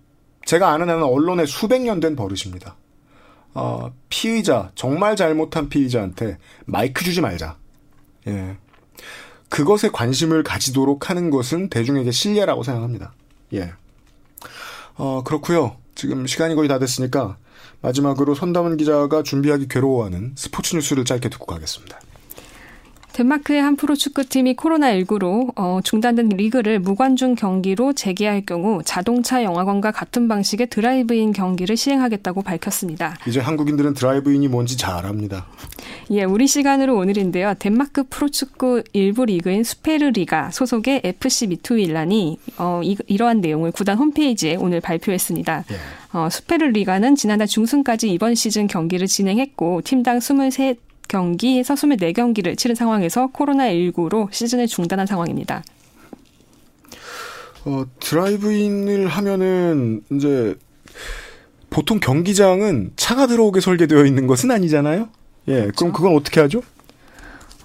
제가 0.45 0.69
아는 0.71 0.87
한은 0.89 1.03
언론의 1.03 1.47
수백 1.47 1.81
년 1.81 1.99
된 1.99 2.15
버릇입니다. 2.15 2.75
어, 3.55 3.91
피의자, 4.09 4.69
정말 4.75 5.15
잘못한 5.15 5.69
피의자한테 5.69 6.37
마이크 6.65 7.03
주지 7.03 7.21
말자. 7.21 7.57
예. 8.27 8.55
그것에 9.49 9.89
관심을 9.89 10.43
가지도록 10.43 11.09
하는 11.09 11.31
것은 11.31 11.69
대중에게 11.69 12.11
신뢰라고 12.11 12.61
생각합니다. 12.61 13.13
예. 13.53 13.73
어, 14.95 15.23
그렇고요 15.23 15.77
지금 15.97 16.27
시간이 16.27 16.53
거의 16.53 16.69
다 16.69 16.77
됐으니까 16.77 17.37
마지막으로 17.81 18.35
손담은 18.35 18.77
기자가 18.77 19.23
준비하기 19.23 19.67
괴로워하는 19.67 20.33
스포츠 20.37 20.75
뉴스를 20.75 21.05
짧게 21.05 21.29
듣고 21.29 21.47
가겠습니다. 21.47 21.99
덴마크의 23.17 23.63
한 23.63 23.75
프로 23.75 23.95
축구팀이 23.95 24.55
코로나19로 24.57 25.51
어, 25.55 25.79
중단된 25.83 26.29
리그를 26.29 26.77
무관중 26.77 27.33
경기로 27.33 27.93
재개할 27.93 28.45
경우 28.45 28.81
자동차 28.85 29.43
영화관과 29.43 29.89
같은 29.89 30.27
방식의 30.27 30.67
드라이브인 30.67 31.31
경기를 31.31 31.75
시행하겠다고 31.75 32.43
밝혔습니다. 32.43 33.17
이제 33.27 33.39
한국인들은 33.39 33.95
드라이브인이 33.95 34.47
뭔지 34.49 34.77
잘 34.77 35.07
압니다. 35.07 35.47
예, 36.11 36.25
우리 36.25 36.45
시간으로 36.45 36.95
오늘인데요. 36.95 37.55
덴마크 37.57 38.03
프로축구 38.07 38.83
일부 38.93 39.25
리그인 39.25 39.63
스페르리가 39.63 40.51
소속의 40.51 41.01
FC 41.03 41.47
미투일란이 41.47 42.37
어, 42.59 42.81
이, 42.83 42.97
이러한 43.07 43.41
내용을 43.41 43.71
구단 43.71 43.97
홈페이지에 43.97 44.57
오늘 44.57 44.79
발표했습니다. 44.79 45.63
예. 45.71 45.75
어, 46.13 46.29
스페르리가는 46.29 47.15
지난달 47.15 47.47
중순까지 47.47 48.11
이번 48.11 48.35
시즌 48.35 48.67
경기를 48.67 49.07
진행했고 49.07 49.81
팀당 49.83 50.17
23 50.17 50.51
경기에서 51.07 51.73
24경기를 51.75 52.57
치른 52.57 52.75
상황에서 52.75 53.27
코로나19로 53.31 54.31
시즌을 54.31 54.67
중단한 54.67 55.07
상황입니다. 55.07 55.63
어, 57.65 57.85
드라이브인을 57.99 59.07
하면은 59.07 60.01
이제 60.11 60.55
보통 61.69 61.99
경기장은 61.99 62.91
차가 62.95 63.27
들어오게 63.27 63.59
설계되어 63.59 64.05
있는 64.05 64.25
것은 64.27 64.51
아니잖아요. 64.51 65.09
예, 65.49 65.53
그렇죠. 65.61 65.75
그럼 65.75 65.93
그건 65.93 66.15
어떻게 66.15 66.39
하죠? 66.39 66.61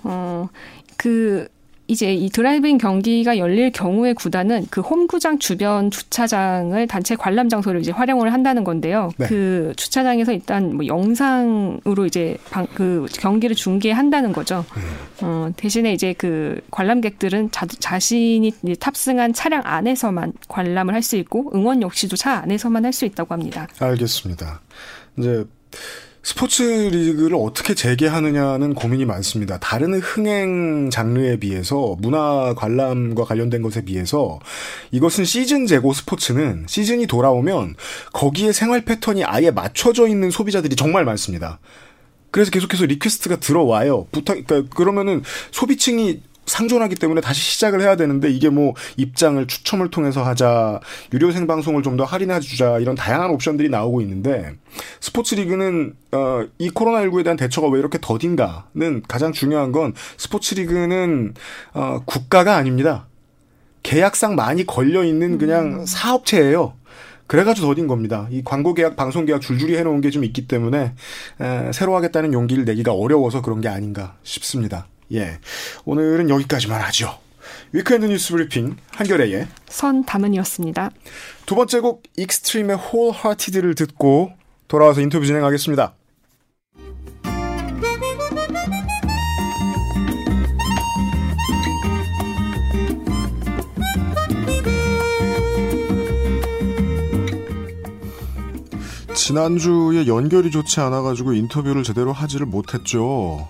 어, 0.03 0.49
그 0.97 1.49
이제 1.89 2.15
이 2.15 2.31
드라이브인 2.31 2.79
경기가 2.79 3.37
열릴 3.39 3.71
경우에 3.71 4.13
구단은 4.13 4.67
그 4.71 4.81
홈구장 4.81 5.39
주변 5.39 5.91
주차장을 5.91 6.87
단체 6.87 7.17
관람 7.17 7.49
장소를 7.49 7.81
이제 7.81 7.91
활용을 7.91 8.33
한다는 8.33 8.65
건데요. 8.65 9.11
네. 9.19 9.27
그 9.27 9.73
주차장에서 9.77 10.33
일단 10.33 10.75
뭐 10.75 10.87
영상으로 10.87 12.07
이제 12.07 12.39
방, 12.51 12.67
그 12.75 13.07
경기를 13.13 13.57
중계한다는 13.57 14.33
거죠. 14.33 14.65
음. 14.77 14.83
어, 15.23 15.51
대신에 15.57 15.93
이제 15.93 16.15
그 16.17 16.61
관람객들은 16.71 17.51
자, 17.51 17.67
자신이 17.67 18.53
탑승한 18.79 19.33
차량 19.33 19.63
안에서만 19.65 20.33
관람을 20.49 20.95
할 20.95 21.03
수 21.03 21.17
있고 21.17 21.51
응원 21.53 21.83
역시도 21.83 22.17
차 22.17 22.35
안에서만 22.35 22.85
할 22.85 22.93
수 22.93 23.05
있다고 23.05 23.35
합니다. 23.35 23.67
알겠습니다. 23.81 24.61
이제 25.19 25.45
스포츠 26.25 26.63
리그를 26.63 27.37
어떻게 27.37 27.75
재개하느냐는 27.75 28.75
고민이 28.75 29.05
많습니다. 29.07 29.59
다른 29.59 29.95
흥행 29.99 30.89
장르에 30.89 31.37
비해서 31.37 31.97
문화 31.99 32.55
관람과 32.55 33.25
관련된 33.25 33.61
것에 33.61 33.85
비해서 33.85 34.39
이것은 34.93 35.25
시즌제고 35.25 35.93
스포츠는 35.93 36.67
시즌이 36.69 37.09
돌아오면 37.09 37.75
거기에 38.13 38.53
생활 38.53 38.85
패턴이 38.85 39.25
아예 39.25 39.51
맞춰져 39.51 40.07
있는 40.07 40.31
소비자들이 40.31 40.77
정말 40.77 41.05
많습니다. 41.05 41.59
그래서 42.31 42.53
계속해서 42.53 42.87
request가 42.87 43.41
들어와요. 43.41 44.07
부탁, 44.13 44.39
그러니까 44.47 44.75
그러면은 44.77 45.23
소비층이 45.51 46.23
상존하기 46.47 46.97
때문에 46.97 47.21
다시 47.21 47.41
시작을 47.41 47.81
해야 47.81 47.97
되는데 47.97 48.31
이게 48.31 48.49
뭐 48.49 48.75
입장을 48.97 49.45
추첨을 49.47 49.91
통해서 49.91 50.25
하자, 50.25 50.81
유료 51.13 51.31
생방송을 51.33 51.83
좀 51.83 51.93
더 51.97 52.05
할인해 52.05 52.41
주자 52.41 52.79
이런 52.79 52.95
다양한 52.95 53.31
옵션들이 53.31 53.69
나오고 53.69 54.01
있는데 54.01 54.55
스포츠 55.01 55.35
리그는 55.35 55.95
어, 56.13 56.45
이 56.59 56.71
코로나 56.71 57.03
19에 57.05 57.23
대한 57.23 57.37
대처가 57.37 57.69
왜 57.69 57.79
이렇게 57.79 57.99
더딘가는 58.01 59.03
가장 59.07 59.33
중요한 59.33 59.73
건 59.73 59.93
스포츠 60.17 60.55
리그는 60.55 61.35
어, 61.75 62.01
국가가 62.07 62.57
아닙니다. 62.57 63.07
계약상 63.83 64.37
많이 64.37 64.65
걸려 64.65 65.05
있는 65.05 65.37
그냥 65.37 65.81
음. 65.81 65.87
사업체예요. 65.87 66.75
그래가지고 67.27 67.67
더딘 67.69 67.87
겁니다. 67.87 68.27
이 68.31 68.43
광고 68.45 68.73
계약, 68.75 68.97
방송 68.97 69.27
계약 69.27 69.41
줄줄이 69.43 69.77
해놓은 69.77 70.01
게 70.01 70.11
좀 70.11 70.25
있기 70.25 70.47
때문에 70.47 70.95
에, 71.41 71.73
새로 71.73 71.95
하겠다는 71.97 72.33
용기를 72.33 72.65
내기가 72.65 72.93
어려워서 72.93 73.43
그런 73.43 73.61
게 73.61 73.69
아닌가 73.69 74.17
싶습니다. 74.23 74.87
예. 75.13 75.39
오늘은 75.85 76.31
여기까지만 76.31 76.81
하죠. 76.83 77.19
weekend 77.73 78.07
뉴스 78.07 78.33
브리핑 78.33 78.77
한겨레의 78.93 79.49
선담은이었습니다. 79.69 80.91
두 81.47 81.55
번째 81.55 81.81
곡 81.81 82.03
Extreme의 82.17 82.77
Hole 82.77 83.13
Hearted를 83.13 83.75
듣고 83.75 84.33
돌아와서 84.69 85.01
인터뷰 85.01 85.27
진행하겠습니다. 85.27 85.95
지난주에 99.15 100.07
연결이 100.07 100.51
좋지 100.51 100.81
않아가지고 100.81 101.33
인터뷰를 101.35 101.85
제대로 101.85 102.13
하지를 102.13 102.47
못했죠. 102.47 103.49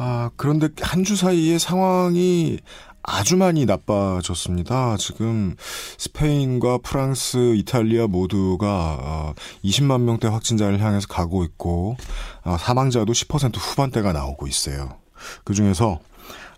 아, 0.00 0.30
그런데 0.36 0.68
한 0.80 1.02
주 1.04 1.16
사이에 1.16 1.58
상황이 1.58 2.58
아주 3.02 3.36
많이 3.36 3.64
나빠졌습니다. 3.64 4.96
지금 4.98 5.56
스페인과 5.96 6.78
프랑스, 6.82 7.54
이탈리아 7.56 8.06
모두가 8.06 9.34
20만 9.64 9.92
어, 9.92 9.98
명대 9.98 10.28
확진자를 10.28 10.80
향해서 10.80 11.06
가고 11.08 11.42
있고 11.44 11.96
어, 12.44 12.56
사망자도 12.58 13.12
10% 13.12 13.56
후반대가 13.56 14.12
나오고 14.12 14.46
있어요. 14.46 14.96
그 15.44 15.54
중에서 15.54 15.98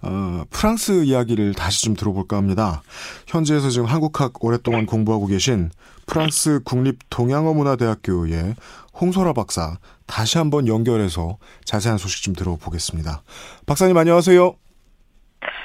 어, 0.02 0.42
프랑스 0.50 1.04
이야기를 1.04 1.54
다시 1.54 1.82
좀 1.84 1.94
들어볼까 1.94 2.36
합니다. 2.36 2.82
현지에서 3.28 3.70
지금 3.70 3.86
한국학 3.86 4.44
오랫동안 4.44 4.86
공부하고 4.86 5.26
계신 5.26 5.70
프랑스 6.06 6.60
국립 6.64 6.98
동양어문화대학교의 7.10 8.56
홍소라 9.00 9.34
박사 9.34 9.78
다시 10.10 10.38
한번 10.38 10.66
연결해서 10.66 11.38
자세한 11.64 11.96
소식 11.96 12.24
좀 12.24 12.34
들어보겠습니다. 12.34 13.22
박사님 13.64 13.96
안녕하세요. 13.96 14.54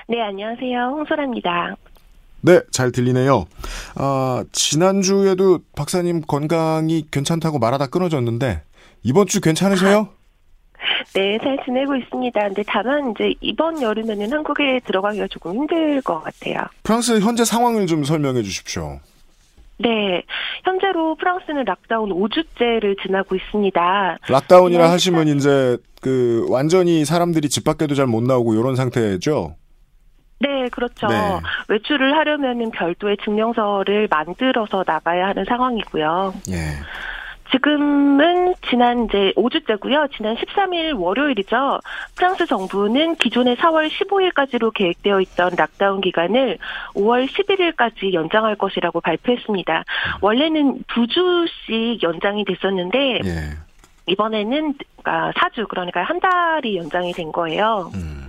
네, 0.08 0.22
안녕하세요. 0.22 0.78
홍소라입니다. 0.92 1.76
네, 2.42 2.62
잘 2.72 2.92
들리네요. 2.92 3.46
아, 3.96 4.44
지난주에도 4.52 5.60
박사님 5.76 6.22
건강이 6.22 7.08
괜찮다고 7.10 7.58
말하다 7.58 7.88
끊어졌는데 7.88 8.62
이번 9.02 9.26
주 9.26 9.42
괜찮으세요? 9.42 10.10
네, 11.16 11.40
잘 11.42 11.58
지내고 11.66 11.96
있습니다. 11.96 12.40
근데 12.40 12.64
다만 12.68 13.12
이제 13.12 13.34
이번 13.42 13.82
여름에는 13.82 14.32
한국에 14.32 14.80
들어가기가 14.86 15.28
조금 15.28 15.56
힘들 15.56 16.02
것 16.04 16.22
같아요. 16.22 16.66
프랑스 16.84 17.20
현재 17.20 17.44
상황을 17.44 17.88
좀 17.88 18.04
설명해 18.04 18.44
주십시오. 18.44 19.00
네. 19.78 20.24
현재로 20.64 21.16
프랑스는 21.16 21.66
lockdown 21.66 22.10
5주째를 22.10 23.02
지나고 23.02 23.36
있습니다. 23.36 24.18
lockdown이라 24.30 24.90
하시면 24.90 25.28
이제 25.28 25.78
그 26.02 26.46
완전히 26.50 27.04
사람들이 27.06 27.50
집 27.50 27.64
밖에도 27.66 27.94
잘 27.96 28.08
못 28.08 28.24
나오고 28.24 28.54
이런 28.54 28.76
상태죠? 28.76 29.56
네, 30.40 30.68
그렇죠. 30.72 31.08
네. 31.08 31.40
외출을 31.70 32.16
하려면은 32.18 32.70
별도의 32.72 33.18
증명서를 33.24 34.08
만들어서 34.10 34.84
나가야 34.86 35.28
하는 35.28 35.46
상황이고요. 35.48 36.34
예. 36.52 36.56
지금은 37.52 38.56
지난 38.70 39.06
이제 39.06 39.32
5주째고요. 39.36 40.12
지난 40.16 40.36
13일 40.36 41.00
월요일이죠. 41.00 41.80
프랑스 42.16 42.46
정부는 42.46 43.16
기존의 43.16 43.58
4월 43.58 43.90
15일까지로 43.90 44.74
계획되어 44.74 45.22
있던 45.22 45.54
lockdown 45.56 46.02
기간을 46.02 46.58
5월 46.96 47.28
11일까지 47.28 48.14
연장할 48.14 48.56
것이라고 48.56 49.02
발표했습니다. 49.02 49.84
원래는 50.22 50.84
두 50.88 51.08
주씩 51.08 52.02
연장이 52.04 52.44
됐었는데 52.46 53.20
예. 53.24 53.66
이번에는 54.08 54.76
그러니까 55.04 55.32
4주 55.40 55.68
그러니까 55.68 56.04
한 56.04 56.20
달이 56.20 56.78
연장이 56.78 57.14
된 57.14 57.32
거예요. 57.32 57.92
음. 57.96 58.25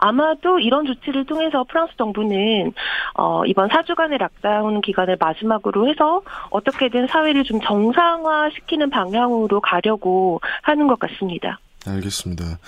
아마도 0.00 0.58
이런 0.58 0.86
조치를 0.86 1.26
통해서 1.26 1.64
프랑스 1.64 1.92
정부는 1.96 2.72
어, 3.14 3.44
이번 3.44 3.68
4주간의 3.68 4.18
락다운 4.18 4.80
기간을 4.80 5.16
마지막으로 5.20 5.88
해서 5.88 6.22
어떻게든 6.50 7.06
사회를 7.06 7.44
좀 7.44 7.60
정상화시키는 7.60 8.90
방향으로 8.90 9.60
가려고 9.60 10.40
하는 10.62 10.88
것 10.88 10.98
같습니다. 10.98 11.60
알겠습니다. 11.86 12.58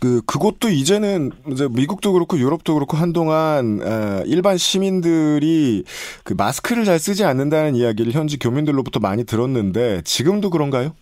그 0.00 0.20
그것도 0.26 0.68
이제는 0.68 1.30
이제 1.50 1.68
미국도 1.70 2.12
그렇고 2.12 2.38
유럽도 2.38 2.74
그렇고 2.74 2.96
한동안 2.96 3.80
어, 3.82 4.22
일반 4.26 4.58
시민들이 4.58 5.84
그 6.24 6.34
마스크를 6.34 6.84
잘 6.84 6.98
쓰지 6.98 7.24
않는다는 7.24 7.74
이야기를 7.74 8.12
현지 8.12 8.38
교민들로부터 8.38 9.00
많이 9.00 9.24
들었는데 9.24 10.02
지금도 10.02 10.50
그런가요? 10.50 10.94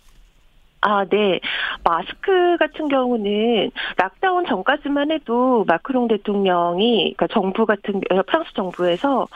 아, 0.85 1.05
네. 1.05 1.39
마스크 1.83 2.57
같은 2.57 2.89
경우는 2.89 3.71
락다운 3.97 4.45
전까지만 4.45 5.11
해도 5.11 5.63
마크롱 5.65 6.09
대통령이 6.09 7.13
그러니까 7.15 7.27
정부 7.27 7.65
같은 7.65 8.01
어, 8.11 8.21
프랑스 8.23 8.53
정부에서 8.53 9.27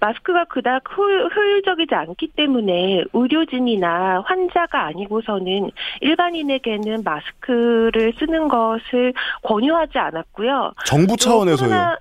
마스크가 0.00 0.44
그닥 0.44 0.82
효율적이지 0.96 1.94
않기 1.94 2.28
때문에 2.36 3.04
의료진이나 3.12 4.22
환자가 4.24 4.86
아니고서는 4.86 5.70
일반인에게는 6.00 7.02
마스크를 7.04 8.14
쓰는 8.18 8.48
것을 8.48 9.12
권유하지 9.42 9.98
않았고요. 9.98 10.72
정부 10.86 11.16
차원에서요. 11.16 11.96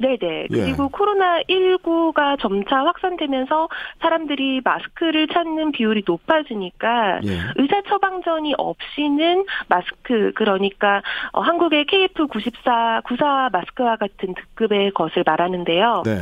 네네. 0.00 0.46
예. 0.50 0.56
그리고 0.56 0.84
예. 0.84 0.88
코로나19가 0.88 2.40
점차 2.40 2.76
확산되면서 2.76 3.68
사람들이 4.00 4.62
마스크를 4.64 5.28
찾는 5.28 5.72
비율이 5.72 6.04
높아지니까 6.06 7.20
예. 7.24 7.38
의사 7.56 7.82
처방전이 7.88 8.54
없이는 8.56 9.44
마스크, 9.68 10.32
그러니까 10.34 11.02
어, 11.32 11.42
한국의 11.42 11.84
KF94, 11.84 13.04
94 13.04 13.50
마스크와 13.52 13.96
같은 13.96 14.34
등급의 14.34 14.92
것을 14.92 15.22
말하는데요. 15.26 16.02
네. 16.06 16.18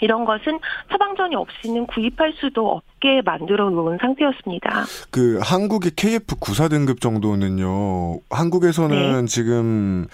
이런 0.00 0.24
것은 0.26 0.58
처방전이 0.90 1.34
없이는 1.34 1.86
구입할 1.86 2.34
수도 2.34 2.68
없게 2.68 3.22
만들어 3.24 3.70
놓은 3.70 3.98
상태였습니다. 4.00 4.84
그 5.10 5.38
한국의 5.40 5.92
KF94 5.92 6.70
등급 6.70 7.00
정도는요. 7.00 8.18
한국에서는 8.28 9.20
네. 9.22 9.26
지금 9.26 10.06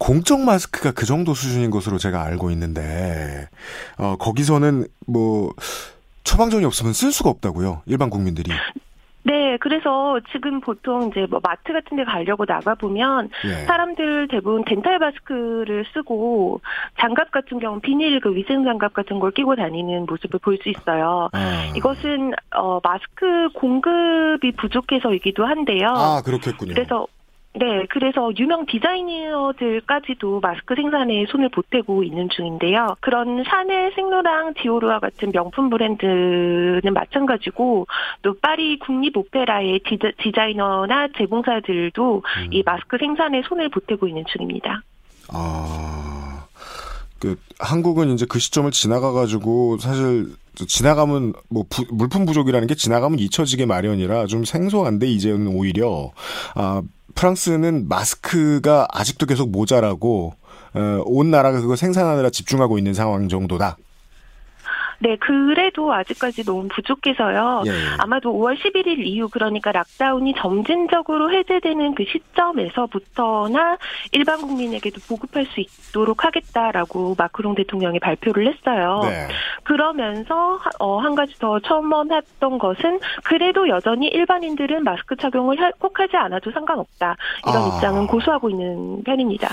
공적 0.00 0.40
마스크가 0.40 0.92
그 0.92 1.04
정도 1.06 1.34
수준인 1.34 1.70
것으로 1.70 1.98
제가 1.98 2.22
알고 2.24 2.50
있는데 2.52 3.48
어 3.98 4.16
거기서는 4.16 4.86
뭐 5.06 5.52
처방전이 6.24 6.64
없으면 6.64 6.94
쓸 6.94 7.12
수가 7.12 7.28
없다고요. 7.30 7.82
일반 7.86 8.08
국민들이. 8.08 8.50
네, 9.22 9.58
그래서 9.60 10.18
지금 10.32 10.60
보통 10.62 11.10
이제 11.10 11.26
뭐 11.28 11.40
마트 11.42 11.74
같은 11.74 11.98
데 11.98 12.04
가려고 12.04 12.46
나가 12.46 12.74
보면 12.74 13.28
예. 13.44 13.66
사람들 13.66 14.28
대부분 14.28 14.64
덴탈 14.64 14.98
마스크를 14.98 15.84
쓰고 15.92 16.62
장갑 16.98 17.30
같은 17.30 17.58
경우 17.60 17.78
비닐 17.80 18.18
그 18.20 18.34
위생 18.34 18.64
장갑 18.64 18.94
같은 18.94 19.18
걸 19.20 19.30
끼고 19.32 19.56
다니는 19.56 20.06
모습을 20.06 20.40
볼 20.40 20.56
수 20.62 20.70
있어요. 20.70 21.28
아. 21.32 21.70
이것은 21.76 22.32
어 22.56 22.80
마스크 22.82 23.50
공급이 23.54 24.52
부족해서이기도 24.52 25.44
한데요. 25.44 25.88
아, 25.94 26.22
그렇겠군요. 26.24 26.72
그래서 26.72 27.06
네, 27.52 27.84
그래서 27.90 28.30
유명 28.38 28.64
디자이너들까지도 28.66 30.38
마스크 30.40 30.76
생산에 30.76 31.26
손을 31.26 31.48
보태고 31.48 32.04
있는 32.04 32.28
중인데요. 32.28 32.96
그런 33.00 33.42
샤넬, 33.42 33.92
생로랑, 33.96 34.54
디오르와 34.54 35.00
같은 35.00 35.32
명품 35.32 35.68
브랜드는 35.68 36.92
마찬가지고 36.94 37.86
또 38.22 38.34
파리 38.40 38.78
국립 38.78 39.16
오페라의 39.16 39.80
디자, 40.22 40.46
이너나 40.46 41.08
제공사들도 41.16 42.22
음. 42.24 42.52
이 42.52 42.62
마스크 42.64 42.96
생산에 42.98 43.42
손을 43.42 43.68
보태고 43.68 44.06
있는 44.06 44.24
중입니다. 44.28 44.82
아, 45.32 46.46
그 47.18 47.36
한국은 47.58 48.12
이제 48.12 48.26
그 48.28 48.38
시점을 48.38 48.70
지나가가지고 48.70 49.78
사실 49.78 50.26
지나가면 50.54 51.32
뭐 51.48 51.64
부, 51.68 51.84
물품 51.90 52.26
부족이라는 52.26 52.66
게 52.66 52.74
지나가면 52.74 53.18
잊혀지게 53.18 53.66
마련이라 53.66 54.26
좀 54.26 54.44
생소한데 54.44 55.06
이제는 55.06 55.48
오히려 55.48 56.12
아 56.54 56.82
프랑스는 57.14 57.88
마스크가 57.88 58.88
아직도 58.90 59.26
계속 59.26 59.50
모자라고 59.50 60.34
어, 60.74 61.02
온 61.04 61.30
나라가 61.30 61.60
그거 61.60 61.76
생산하느라 61.76 62.30
집중하고 62.30 62.78
있는 62.78 62.94
상황 62.94 63.28
정도다. 63.28 63.76
네, 65.00 65.16
그래도 65.16 65.92
아직까지 65.92 66.44
너무 66.44 66.68
부족해서요. 66.68 67.62
예, 67.66 67.70
예. 67.70 67.74
아마도 67.98 68.32
5월 68.32 68.56
11일 68.58 68.98
이후 68.98 69.28
그러니까 69.28 69.72
락다운이 69.72 70.34
점진적으로 70.36 71.32
해제되는 71.32 71.94
그 71.94 72.04
시점에서부터나 72.04 73.78
일반 74.12 74.42
국민에게도 74.42 75.00
보급할 75.08 75.46
수 75.46 75.60
있도록 75.60 76.24
하겠다라고 76.24 77.14
마크롱 77.16 77.54
대통령이 77.54 77.98
발표를 77.98 78.52
했어요. 78.52 79.00
네. 79.04 79.28
그러면서 79.64 80.58
어, 80.78 80.98
한 80.98 81.14
가지 81.14 81.34
더 81.38 81.58
첨언했던 81.60 82.58
것은 82.58 83.00
그래도 83.24 83.68
여전히 83.68 84.08
일반인들은 84.08 84.84
마스크 84.84 85.16
착용을 85.16 85.56
꼭 85.78 85.98
하지 85.98 86.16
않아도 86.16 86.50
상관없다. 86.50 87.16
이런 87.48 87.62
아. 87.62 87.76
입장은 87.76 88.06
고수하고 88.06 88.50
있는 88.50 89.02
편입니다. 89.02 89.48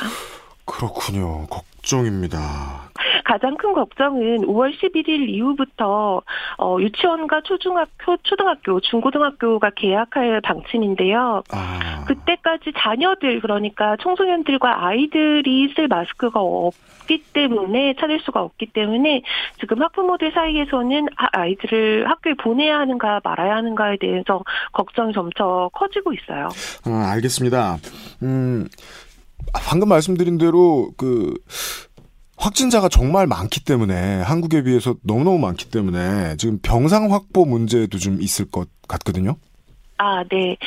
그렇군요. 0.67 1.47
걱정입니다. 1.47 2.87
가장 3.23 3.57
큰 3.57 3.73
걱정은 3.73 4.45
5월 4.45 4.73
11일 4.77 5.29
이후부터 5.29 6.21
어, 6.57 6.77
유치원과 6.79 7.41
초중학교, 7.41 8.17
초등학교, 8.23 8.79
중고등학교가 8.79 9.71
개학할 9.71 10.39
방침인데요. 10.41 11.43
아. 11.51 12.05
그때까지 12.07 12.71
자녀들 12.77 13.41
그러니까 13.41 13.97
청소년들과 14.01 14.85
아이들이 14.85 15.73
쓸 15.75 15.87
마스크가 15.87 16.39
없기 16.39 17.23
때문에 17.33 17.95
찾을 17.99 18.19
수가 18.21 18.41
없기 18.41 18.67
때문에 18.67 19.21
지금 19.59 19.81
학부모들 19.81 20.31
사이에서는 20.33 21.07
아, 21.17 21.27
아이들을 21.33 22.09
학교에 22.09 22.33
보내야 22.35 22.79
하는가 22.79 23.21
말아야 23.23 23.57
하는가에 23.57 23.97
대해서 23.99 24.43
걱정이 24.71 25.13
점차 25.13 25.43
커지고 25.73 26.13
있어요. 26.13 26.49
아, 26.85 27.11
알겠습니다. 27.11 27.77
음. 28.23 28.67
방금 29.63 29.89
말씀드린 29.89 30.37
대로 30.37 30.91
그 30.97 31.33
확진자가 32.37 32.87
정말 32.89 33.27
많기 33.27 33.63
때문에 33.63 34.21
한국에 34.21 34.63
비해서 34.63 34.95
너무너무 35.03 35.39
많기 35.39 35.69
때문에 35.69 36.37
지금 36.37 36.59
병상 36.61 37.11
확보 37.11 37.45
문제도 37.45 37.97
좀 37.97 38.21
있을 38.21 38.45
것 38.45 38.69
같거든요. 38.87 39.37
아, 39.97 40.23
네. 40.29 40.57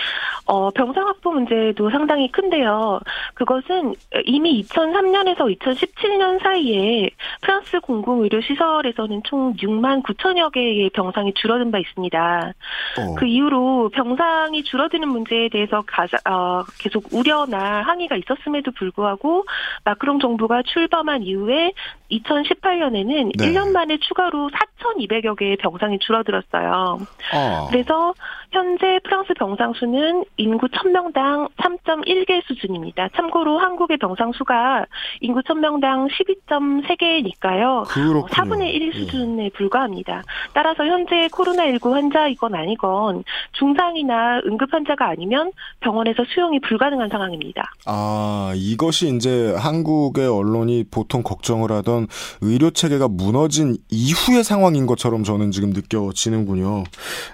어, 0.46 0.70
병상 0.70 1.06
확보 1.06 1.30
문제도 1.30 1.90
상당히 1.90 2.30
큰데요. 2.32 3.00
그것은 3.34 3.94
이미 4.24 4.62
2003년에서 4.62 5.56
2017년 5.58 6.42
사이에 6.42 7.10
프랑스 7.40 7.78
공공의료시설에서는 7.80 9.22
총 9.24 9.54
6만 9.54 10.02
9천여 10.02 10.52
개의 10.52 10.90
병상이 10.90 11.34
줄어든 11.34 11.70
바 11.70 11.78
있습니다. 11.78 12.52
어. 12.98 13.14
그 13.16 13.26
이후로 13.26 13.90
병상이 13.90 14.64
줄어드는 14.64 15.08
문제에 15.08 15.48
대해서 15.48 15.82
가자, 15.86 16.18
어, 16.28 16.64
계속 16.80 17.04
우려나 17.12 17.82
항의가 17.82 18.16
있었음에도 18.16 18.72
불구하고 18.72 19.44
마크롱 19.84 20.18
정부가 20.18 20.62
출범한 20.64 21.22
이후에 21.22 21.72
2018년에는 22.10 23.32
네. 23.36 23.52
1년 23.52 23.70
만에 23.70 23.98
추가로 23.98 24.50
4,200여 24.50 25.36
개의 25.36 25.56
병상이 25.56 25.98
줄어들었어요. 26.00 26.98
어. 27.34 27.66
그래서 27.70 28.14
현재 28.50 28.98
프랑스 29.04 29.19
병상 29.36 29.74
수는 29.74 30.24
인구 30.36 30.66
1000명당 30.68 31.50
3.1개 31.56 32.42
수준입니다. 32.46 33.08
참고로 33.16 33.58
한국의 33.58 33.98
병상 33.98 34.32
수가 34.32 34.86
인구 35.20 35.40
1000명당 35.40 36.08
12.3개니까요. 36.48 37.84
그렇군요. 37.88 38.26
4분의 38.26 38.74
1 38.74 38.92
수준에 38.92 39.44
예. 39.44 39.48
불과합니다. 39.50 40.22
따라서 40.52 40.84
현재 40.84 41.28
코로나19 41.28 41.92
환자이건 41.92 42.54
아니건 42.54 43.24
중상이나 43.52 44.40
응급 44.46 44.72
환자가 44.72 45.08
아니면 45.08 45.52
병원에서 45.80 46.24
수용이 46.32 46.60
불가능한 46.60 47.08
상황입니다. 47.08 47.72
아, 47.86 48.52
이것이 48.54 49.14
이제 49.14 49.54
한국의 49.56 50.26
언론이 50.28 50.84
보통 50.90 51.22
걱정을 51.22 51.72
하던 51.72 52.06
의료 52.40 52.70
체계가 52.70 53.08
무너진 53.08 53.76
이후의 53.90 54.44
상황인 54.44 54.86
것처럼 54.86 55.24
저는 55.24 55.50
지금 55.50 55.70
느껴지는군요. 55.70 56.84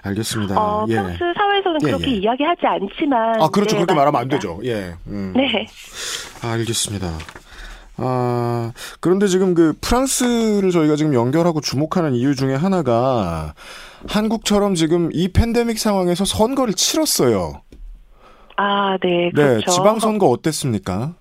알겠습니다. 0.03 0.59
어, 0.59 0.85
예. 0.89 0.95
사회에서는 1.67 1.79
예, 1.83 1.85
그렇게 1.85 2.11
예. 2.11 2.15
이야기하지 2.15 2.65
않지만. 2.65 3.41
아, 3.41 3.49
그렇죠. 3.49 3.75
네, 3.75 3.83
그렇게 3.83 3.93
맞습니다. 3.93 3.95
말하면 3.95 4.21
안 4.21 4.27
되죠. 4.29 4.59
예. 4.63 4.93
음. 5.07 5.33
네. 5.35 5.67
아, 6.41 6.51
알겠습니다. 6.53 7.11
아, 7.97 8.71
그런데 8.99 9.27
지금 9.27 9.53
그 9.53 9.73
프랑스를 9.81 10.71
저희가 10.71 10.95
지금 10.95 11.13
연결하고 11.13 11.61
주목하는 11.61 12.13
이유 12.13 12.35
중에 12.35 12.55
하나가 12.55 13.53
한국처럼 14.07 14.75
지금 14.75 15.09
이 15.13 15.27
팬데믹 15.29 15.79
상황에서 15.79 16.25
선거를 16.25 16.73
치렀어요. 16.73 17.61
아, 18.55 18.97
네. 19.01 19.31
네 19.33 19.43
그렇죠. 19.43 19.65
네, 19.65 19.71
지방선거 19.71 20.27
어땠습니까? 20.27 21.15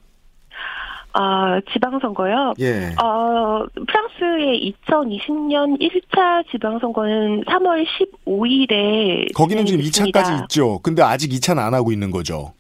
아, 1.18 1.60
지방선거요? 1.72 2.54
예. 2.60 2.94
어, 3.02 3.64
프랑스의 3.86 4.74
2020년 4.86 5.80
1차 5.80 6.46
지방선거는 6.50 7.44
3월 7.44 7.86
15일에. 8.26 9.32
거기는 9.34 9.64
지금 9.64 9.80
2차까지 9.80 10.42
있죠. 10.42 10.78
근데 10.82 11.02
아직 11.02 11.30
2차는 11.30 11.58
안 11.58 11.72
하고 11.72 11.90
있는 11.90 12.10
거죠. 12.10 12.52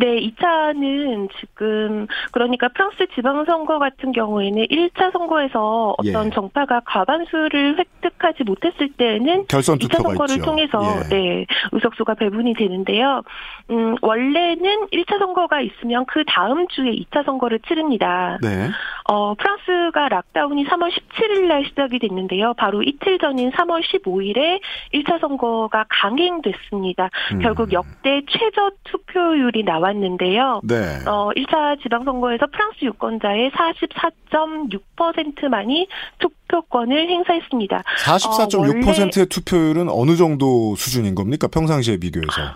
네, 0.00 0.18
2차는 0.18 1.28
지금 1.38 2.06
그러니까 2.32 2.68
프랑스 2.68 3.06
지방선거 3.14 3.78
같은 3.78 4.12
경우에는 4.12 4.64
1차 4.64 5.12
선거에서 5.12 5.94
어떤 5.98 6.26
예. 6.26 6.30
정파가 6.30 6.80
과반수를 6.86 7.76
획득하지 7.78 8.44
못했을 8.44 8.90
때는 8.94 9.46
결선 9.48 9.76
2차 9.76 10.02
선거를 10.02 10.36
있죠. 10.36 10.44
통해서 10.46 10.80
예. 11.04 11.08
네, 11.10 11.46
의석수가 11.72 12.14
배분이 12.14 12.54
되는데요. 12.54 13.22
음, 13.70 13.94
원래는 14.00 14.86
1차 14.90 15.18
선거가 15.18 15.60
있으면 15.60 16.06
그 16.06 16.24
다음 16.26 16.66
주에 16.68 16.92
2차 16.92 17.26
선거를 17.26 17.58
치릅니다. 17.68 18.38
네. 18.40 18.70
어, 19.04 19.34
프랑스가 19.34 20.08
락다운이 20.08 20.64
3월 20.64 20.90
17일 20.90 21.46
날 21.46 21.66
시작이 21.66 21.98
됐는데요. 21.98 22.54
바로 22.54 22.82
이틀 22.82 23.18
전인 23.18 23.50
3월 23.50 23.82
15일에 23.82 24.60
1차 24.94 25.20
선거가 25.20 25.84
강행됐습니다. 25.90 27.10
음. 27.32 27.38
결국 27.40 27.72
역대 27.74 28.22
최저 28.30 28.70
투표율이 28.84 29.64
나왔 29.64 29.89
나왔는데요. 29.90 30.60
네. 30.64 30.98
어, 31.06 31.30
1차 31.36 31.80
지방선거에서 31.82 32.46
프랑스 32.46 32.84
유권자의 32.84 33.50
44.6%만이 33.50 35.86
투표권을 36.18 37.10
행사했습니다. 37.10 37.82
44.6%의 38.04 39.22
어, 39.22 39.26
투표율은 39.26 39.88
어느 39.90 40.16
정도 40.16 40.74
수준인 40.76 41.14
겁니까? 41.14 41.46
평상시에 41.48 41.98
비교해서. 41.98 42.54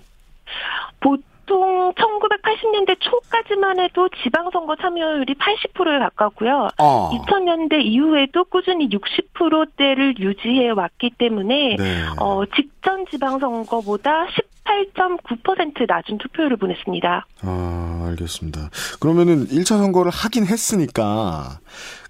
보통 1.00 1.22
1980년대 1.46 2.96
초까지만 3.00 3.80
해도 3.80 4.08
지방선거 4.22 4.76
참여율이 4.76 5.34
80%에 5.34 5.98
가깝고요. 5.98 6.68
어. 6.78 7.10
2000년대 7.10 7.84
이후에도 7.84 8.44
꾸준히 8.44 8.88
60%대를 8.88 10.18
유지해 10.18 10.70
왔기 10.70 11.12
때문에 11.18 11.76
네. 11.76 12.04
어, 12.20 12.42
직전 12.54 13.04
지방선거보다 13.10 14.26
18.9% 14.64 15.86
낮은 15.86 16.18
투표율을 16.18 16.56
보냈습니다. 16.56 17.26
아, 17.42 18.04
알겠습니다. 18.08 18.70
그러면은 19.00 19.46
1차 19.46 19.78
선거를 19.78 20.10
하긴 20.10 20.46
했으니까 20.46 21.60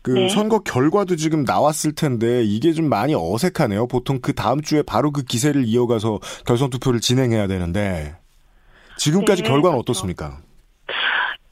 그 0.02 0.10
네. 0.10 0.28
선거 0.28 0.58
결과도 0.60 1.16
지금 1.16 1.44
나왔을 1.44 1.94
텐데 1.94 2.44
이게 2.44 2.72
좀 2.72 2.88
많이 2.88 3.14
어색하네요. 3.14 3.88
보통 3.88 4.20
그 4.20 4.34
다음 4.34 4.60
주에 4.60 4.82
바로 4.82 5.10
그 5.10 5.22
기세를 5.22 5.64
이어가서 5.64 6.20
결선 6.46 6.70
투표를 6.70 7.00
진행해야 7.00 7.46
되는데 7.46 8.14
지금까지 8.96 9.42
네, 9.42 9.48
결과는 9.48 9.76
그렇죠. 9.76 9.80
어떻습니까? 9.80 10.38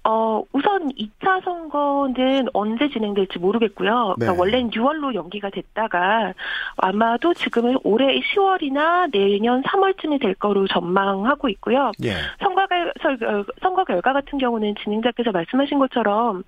어, 0.05 0.43
우선 0.53 0.89
2차 0.91 1.45
선거는 1.45 2.49
언제 2.53 2.89
진행될지 2.89 3.39
모르겠고요. 3.39 4.17
그러니까 4.17 4.33
네. 4.33 4.39
원래는 4.39 4.71
6월로 4.71 5.15
연기가 5.15 5.49
됐다가 5.51 6.35
아마도 6.77 7.35
지금은 7.35 7.79
올해 7.85 8.19
10월이나 8.21 9.13
내년 9.13 9.63
3월쯤이 9.63 10.21
될 10.21 10.35
거로 10.35 10.67
전망하고 10.67 11.49
있고요. 11.51 11.93
예. 12.03 12.15
선거, 12.41 12.67
선거 13.61 13.85
결과 13.85 14.13
같은 14.13 14.39
경우는 14.39 14.75
진행자께서 14.83 15.31
말씀하신 15.31 15.79
것처럼 15.79 16.43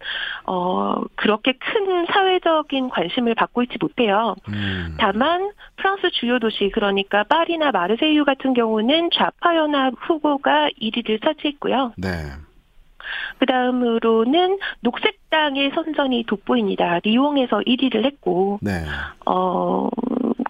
어, 0.46 0.96
그렇게 1.14 1.52
큰 1.52 2.06
사회적인 2.06 2.88
관심을 2.88 3.36
받고 3.36 3.62
있지 3.62 3.76
못해요. 3.80 4.34
음. 4.48 4.96
다만 4.98 5.52
프랑스 5.76 6.10
주요 6.12 6.38
도시 6.38 6.70
그러니까 6.72 7.24
파리나 7.24 7.72
마르세유 7.72 8.24
같은 8.24 8.54
경우는 8.54 9.10
좌파 9.12 9.56
연합 9.56 9.94
후보가 9.98 10.68
1위를 10.80 11.22
차지했고요. 11.22 11.92
네. 11.96 12.08
그 13.38 13.46
다음으로는 13.46 14.58
녹색당의 14.80 15.72
선전이 15.74 16.24
돋보입니다. 16.26 17.00
리옹에서 17.04 17.60
1위를 17.60 18.04
했고, 18.04 18.58
네. 18.62 18.84
어, 19.26 19.88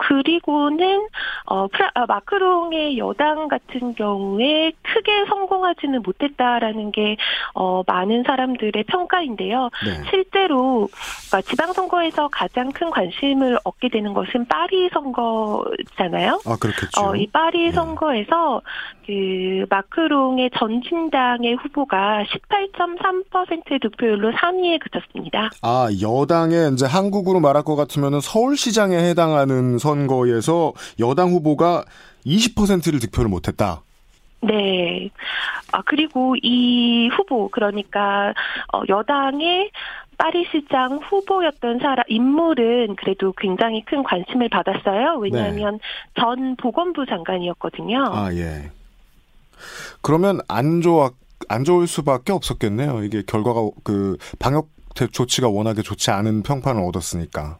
그리고는 0.09 1.09
어 1.47 1.67
프라, 1.69 1.91
아, 1.95 2.07
마크롱의 2.07 2.99
여당 2.99 3.49
같은 3.49 3.95
경우에 3.95 4.73
크게 4.83 5.25
성공하지는 5.27 6.03
못했다라는 6.03 6.93
게 6.93 7.17
어 7.55 7.83
많은 7.87 8.25
사람들의 8.27 8.85
평가인데요. 8.85 9.71
네. 9.85 10.03
실제로 10.11 10.89
그러니까 11.29 11.49
지방 11.49 11.73
선거에서 11.73 12.29
가장 12.29 12.73
큰 12.73 12.91
관심을 12.91 13.59
얻게 13.65 13.89
되는 13.89 14.13
것은 14.13 14.47
파리 14.47 14.89
선거잖아요. 14.93 16.41
아 16.47 16.57
그렇겠죠. 16.59 17.01
어, 17.01 17.17
이 17.17 17.27
파리 17.29 17.67
네. 17.67 17.73
선거에서 17.73 18.61
그 19.07 19.67
마크롱의 19.69 20.51
전진당의 20.59 21.57
후보가 21.57 22.25
18.3%의 22.25 23.79
득표율로 23.81 24.33
3위에 24.33 24.81
그쳤습니다. 24.81 25.51
아 25.63 25.89
여당의 26.01 26.73
이제 26.73 26.87
한국으로 26.87 27.41
말할 27.41 27.63
것 27.63 27.77
같으면은 27.77 28.21
서울시장에 28.21 28.97
해당하는 28.97 29.79
선거에서 29.79 30.73
여당 31.01 31.31
후보가 31.31 31.85
20%를 32.27 33.01
득표를 33.01 33.29
못했다. 33.29 33.83
네. 34.41 35.11
아, 35.73 35.83
그리고 35.87 36.37
이 36.43 37.09
후보, 37.09 37.49
그러니까, 37.49 38.35
어, 38.73 38.83
여당의 38.89 39.71
파리시장 40.19 41.01
후보였던 41.09 41.81
사람, 41.81 42.05
인물은 42.09 42.97
그래도 42.97 43.33
굉장히 43.37 43.85
큰 43.85 44.03
관심을 44.03 44.49
받았어요. 44.49 45.17
왜냐하면 45.19 45.75
네. 45.75 46.21
전 46.21 46.57
보건부 46.57 47.05
장관이었거든요. 47.07 48.05
아, 48.13 48.33
예. 48.35 48.71
그러면 50.03 50.41
안 50.49 50.81
좋아, 50.81 51.11
안 51.49 51.65
좋을 51.65 51.87
수밖에 51.87 52.33
없었겠네요. 52.33 53.05
이게 53.05 53.23
결과가, 53.27 53.69
그, 53.83 54.17
방역 54.39 54.69
조치가 55.13 55.49
워낙에 55.49 55.83
좋지 55.83 56.11
않은 56.11 56.43
평판을 56.43 56.83
얻었으니까. 56.83 57.59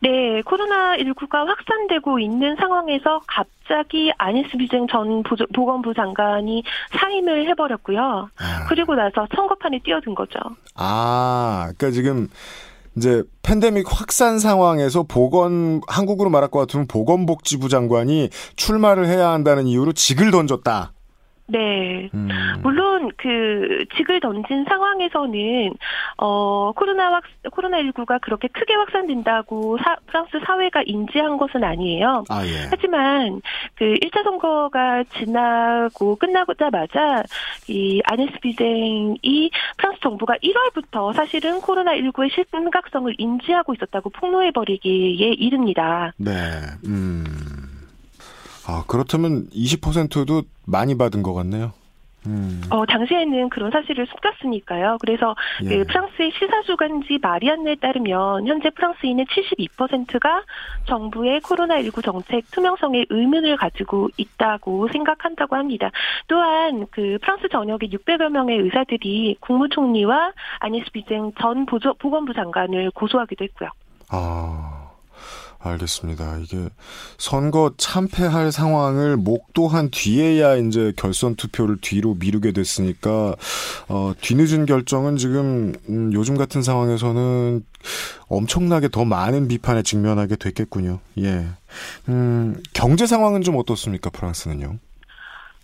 네, 0.00 0.42
코로나19가 0.42 1.46
확산되고 1.46 2.20
있는 2.20 2.54
상황에서 2.56 3.20
갑자기 3.26 4.12
아니스 4.16 4.56
비쟁 4.56 4.86
전 4.86 5.24
보건부 5.54 5.92
장관이 5.92 6.62
사임을 6.92 7.48
해버렸고요. 7.48 8.30
아. 8.38 8.66
그리고 8.68 8.94
나서 8.94 9.26
선거판에 9.34 9.80
뛰어든 9.82 10.14
거죠. 10.14 10.38
아, 10.76 11.72
그러니까 11.76 11.90
지금 11.90 12.28
이제 12.98 13.22
팬데믹 13.42 13.86
확산 13.88 14.40
상황에서 14.40 15.04
보건 15.04 15.80
한국으로 15.86 16.30
말할 16.30 16.50
것 16.50 16.58
같으면 16.58 16.88
보건복지부 16.88 17.68
장관이 17.68 18.28
출마를 18.56 19.06
해야 19.06 19.30
한다는 19.30 19.66
이유로 19.68 19.92
직을 19.92 20.32
던졌다. 20.32 20.92
네. 21.48 22.10
음. 22.12 22.28
물론 22.62 23.10
그 23.16 23.84
직을 23.96 24.20
던진 24.20 24.64
상황에서는 24.68 25.72
어 26.18 26.72
코로나 26.72 27.12
확 27.12 27.24
코로나 27.50 27.78
19가 27.78 28.20
그렇게 28.20 28.48
크게 28.48 28.74
확산된다고 28.74 29.78
사, 29.78 29.96
프랑스 30.06 30.38
사회가 30.44 30.82
인지한 30.84 31.38
것은 31.38 31.64
아니에요. 31.64 32.24
아, 32.28 32.44
예. 32.44 32.68
하지만 32.70 33.40
그 33.76 33.94
1차 33.94 34.22
선거가 34.24 35.04
지나고 35.04 36.16
끝나고자마자 36.16 37.22
이 37.68 38.02
아네스 38.04 38.32
비쟁이 38.42 39.50
프랑스 39.78 40.00
정부가 40.00 40.34
1월부터 40.42 41.14
사실은 41.14 41.60
코로나 41.62 41.92
19의 41.94 42.30
심각성을 42.30 43.14
인지하고 43.16 43.72
있었다고 43.72 44.10
폭로해 44.10 44.50
버리기에 44.50 45.28
이릅니다. 45.30 46.12
네. 46.18 46.30
음. 46.86 47.67
아, 48.68 48.84
그렇다면 48.86 49.48
20%도 49.48 50.42
많이 50.66 50.96
받은 50.96 51.22
것 51.22 51.32
같네요. 51.32 51.72
음. 52.26 52.60
어, 52.68 52.84
당시에는 52.84 53.48
그런 53.48 53.70
사실을 53.70 54.06
숨겼으니까요. 54.06 54.98
그래서 55.00 55.34
예. 55.64 55.68
그 55.68 55.84
프랑스의 55.84 56.32
시사주간지 56.32 57.18
마리안네에 57.22 57.76
따르면 57.76 58.46
현재 58.46 58.68
프랑스인의 58.68 59.24
72%가 59.24 60.42
정부의 60.86 61.40
코로나19 61.40 62.04
정책 62.04 62.50
투명성에 62.50 63.06
의문을 63.08 63.56
가지고 63.56 64.10
있다고 64.18 64.88
생각한다고 64.92 65.56
합니다. 65.56 65.90
또한 66.26 66.86
그 66.90 67.16
프랑스 67.22 67.48
전역의 67.48 67.88
600여 67.90 68.28
명의 68.28 68.58
의사들이 68.58 69.36
국무총리와 69.40 70.32
아니스 70.58 70.90
비쟁 70.92 71.32
전 71.40 71.64
보건부 71.64 72.34
장관을 72.34 72.90
고소하기도 72.90 73.44
했고요. 73.44 73.70
아. 74.10 74.77
알겠습니다. 75.58 76.38
이게 76.38 76.68
선거 77.18 77.72
참패할 77.76 78.52
상황을 78.52 79.16
목도한 79.16 79.90
뒤에야 79.90 80.56
이제 80.56 80.92
결선 80.96 81.34
투표를 81.34 81.78
뒤로 81.80 82.14
미루게 82.14 82.52
됐으니까 82.52 83.34
어 83.88 84.12
뒤늦은 84.20 84.66
결정은 84.66 85.16
지금 85.16 85.74
음, 85.88 86.12
요즘 86.12 86.36
같은 86.36 86.62
상황에서는 86.62 87.64
엄청나게 88.28 88.88
더 88.88 89.04
많은 89.04 89.48
비판에 89.48 89.82
직면하게 89.82 90.36
됐겠군요. 90.36 91.00
예. 91.18 91.46
음, 92.08 92.62
경제 92.72 93.06
상황은 93.06 93.42
좀 93.42 93.56
어떻습니까? 93.56 94.10
프랑스는요? 94.10 94.78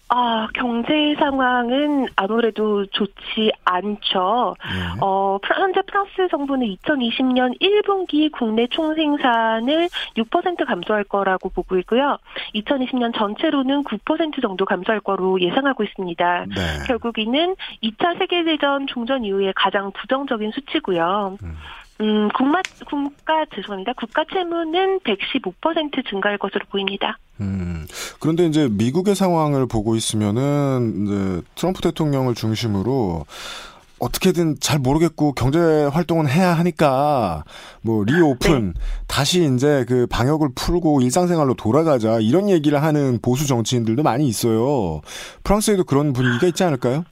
아, 0.08 0.46
경제 0.54 1.14
상황은 1.18 2.08
아무래도 2.14 2.84
좋지 2.86 3.50
않죠. 3.64 4.54
네. 4.60 5.00
어, 5.00 5.38
현재 5.42 5.80
프랑스 5.86 6.28
정부는 6.30 6.66
2020년 6.76 7.58
1분기 7.60 8.30
국내 8.30 8.66
총생산을 8.66 9.88
6% 10.16 10.66
감소할 10.66 11.04
거라고 11.04 11.48
보고 11.48 11.78
있고요. 11.78 12.18
2020년 12.54 13.16
전체로는 13.16 13.84
9% 13.84 14.42
정도 14.42 14.64
감소할 14.64 15.00
거로 15.00 15.40
예상하고 15.40 15.82
있습니다. 15.82 16.44
네. 16.48 16.54
결국 16.86 17.18
이는 17.18 17.56
2차 17.82 18.18
세계대전 18.18 18.86
종전 18.86 19.24
이후에 19.24 19.52
가장 19.56 19.90
부정적인 19.92 20.52
수치고요. 20.52 21.38
음. 21.42 21.56
음, 22.00 22.28
국가, 22.36 22.60
국가, 22.90 23.44
죄송합니다. 23.54 23.92
국가 23.94 24.24
채무는 24.32 24.98
115% 25.00 26.08
증가할 26.08 26.38
것으로 26.38 26.64
보입니다. 26.70 27.18
음, 27.40 27.86
그런데 28.20 28.46
이제 28.46 28.68
미국의 28.70 29.14
상황을 29.14 29.66
보고 29.66 29.94
있으면은, 29.94 31.06
이제 31.06 31.42
트럼프 31.54 31.80
대통령을 31.82 32.34
중심으로 32.34 33.26
어떻게든 34.00 34.56
잘 34.60 34.78
모르겠고 34.78 35.32
경제 35.32 35.58
활동은 35.58 36.28
해야 36.28 36.52
하니까 36.52 37.44
뭐 37.80 38.04
리오픈 38.04 38.72
네. 38.74 38.80
다시 39.06 39.48
이제 39.54 39.84
그 39.88 40.06
방역을 40.08 40.50
풀고 40.54 41.00
일상생활로 41.00 41.54
돌아가자 41.54 42.18
이런 42.20 42.50
얘기를 42.50 42.82
하는 42.82 43.18
보수 43.22 43.46
정치인들도 43.46 44.02
많이 44.02 44.26
있어요. 44.26 45.00
프랑스에도 45.42 45.84
그런 45.84 46.12
분위기가 46.12 46.46
있지 46.46 46.64
않을까요? 46.64 47.04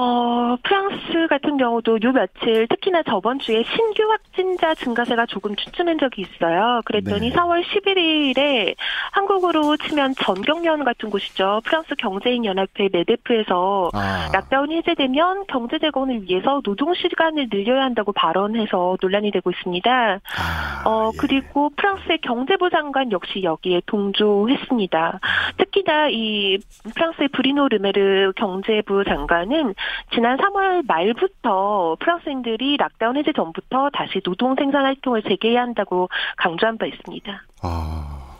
어, 0.00 0.56
프랑스 0.62 1.26
같은 1.28 1.56
경우도 1.56 1.98
요 2.04 2.12
며칠 2.12 2.68
특히나 2.68 3.02
저번 3.02 3.40
주에 3.40 3.64
신규 3.64 4.04
확진자 4.08 4.72
증가세가 4.76 5.26
조금 5.26 5.56
주춤한 5.56 5.98
적이 5.98 6.22
있어요. 6.22 6.80
그랬더니 6.84 7.30
네. 7.30 7.34
4월 7.34 7.64
11일에 7.64 8.76
한국으로 9.10 9.76
치면 9.76 10.14
전경련 10.14 10.84
같은 10.84 11.10
곳이죠. 11.10 11.62
프랑스 11.64 11.96
경제인 11.96 12.44
연합회 12.44 12.90
메데프에서 12.92 13.90
아. 13.92 14.28
락다운이 14.32 14.76
해제되면 14.76 15.46
경제 15.48 15.80
재건을 15.80 16.22
위해서 16.22 16.60
노동 16.62 16.94
시간을 16.94 17.48
늘려야 17.50 17.82
한다고 17.82 18.12
발언해서 18.12 18.98
논란이 19.02 19.32
되고 19.32 19.50
있습니다. 19.50 19.90
아, 19.90 20.88
어, 20.88 21.10
예. 21.12 21.16
그리고 21.18 21.70
프랑스의 21.76 22.18
경제부 22.18 22.70
장관 22.70 23.10
역시 23.10 23.42
여기에 23.42 23.82
동조했습니다. 23.86 25.18
특히나 25.56 26.08
이 26.10 26.58
프랑스의 26.94 27.30
브리노 27.32 27.66
르메르 27.66 28.32
경제부 28.36 29.02
장관은 29.02 29.74
지난 30.14 30.36
3월 30.36 30.86
말부터 30.86 31.96
프랑스인들이 32.00 32.76
락다운 32.76 33.16
해제 33.16 33.32
전부터 33.34 33.90
다시 33.92 34.20
노동 34.24 34.54
생산 34.56 34.84
활동을 34.84 35.22
재개해야 35.22 35.62
한다고 35.62 36.08
강조한 36.36 36.78
바 36.78 36.86
있습니다. 36.86 37.42
아, 37.62 38.36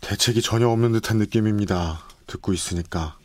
대책이 0.00 0.42
전혀 0.42 0.68
없는 0.68 0.92
듯한 0.92 1.18
느낌입니다. 1.18 1.98
듣고 2.26 2.52
있으니까. 2.52 3.16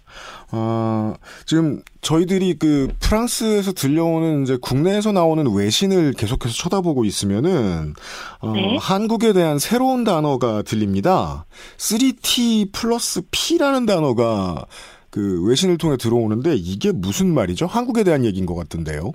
어, 0.52 1.14
지금 1.46 1.82
저희들이 2.02 2.58
그 2.58 2.88
프랑스에서 3.00 3.74
들려오는 3.74 4.44
이제 4.44 4.58
국내에서 4.60 5.12
나오는 5.12 5.46
외신을 5.54 6.14
계속해서 6.14 6.54
쳐다보고 6.56 7.06
있으면은 7.06 7.94
어, 8.40 8.52
네? 8.54 8.78
한국에 8.80 9.34
대한 9.34 9.60
새로운 9.60 10.04
단어가 10.04 10.62
들립니다. 10.64 11.46
3T 11.78 12.74
플러스 12.74 13.22
P라는 13.30 13.86
단어가 13.86 14.66
그 15.12 15.44
외신을 15.48 15.78
통해 15.78 15.98
들어오는데 15.98 16.56
이게 16.56 16.92
무슨 16.92 17.34
말이죠? 17.34 17.66
한국에 17.66 18.04
대한 18.04 18.26
얘기인 18.26 18.46
것 18.46 18.56
같은데요. 18.56 19.12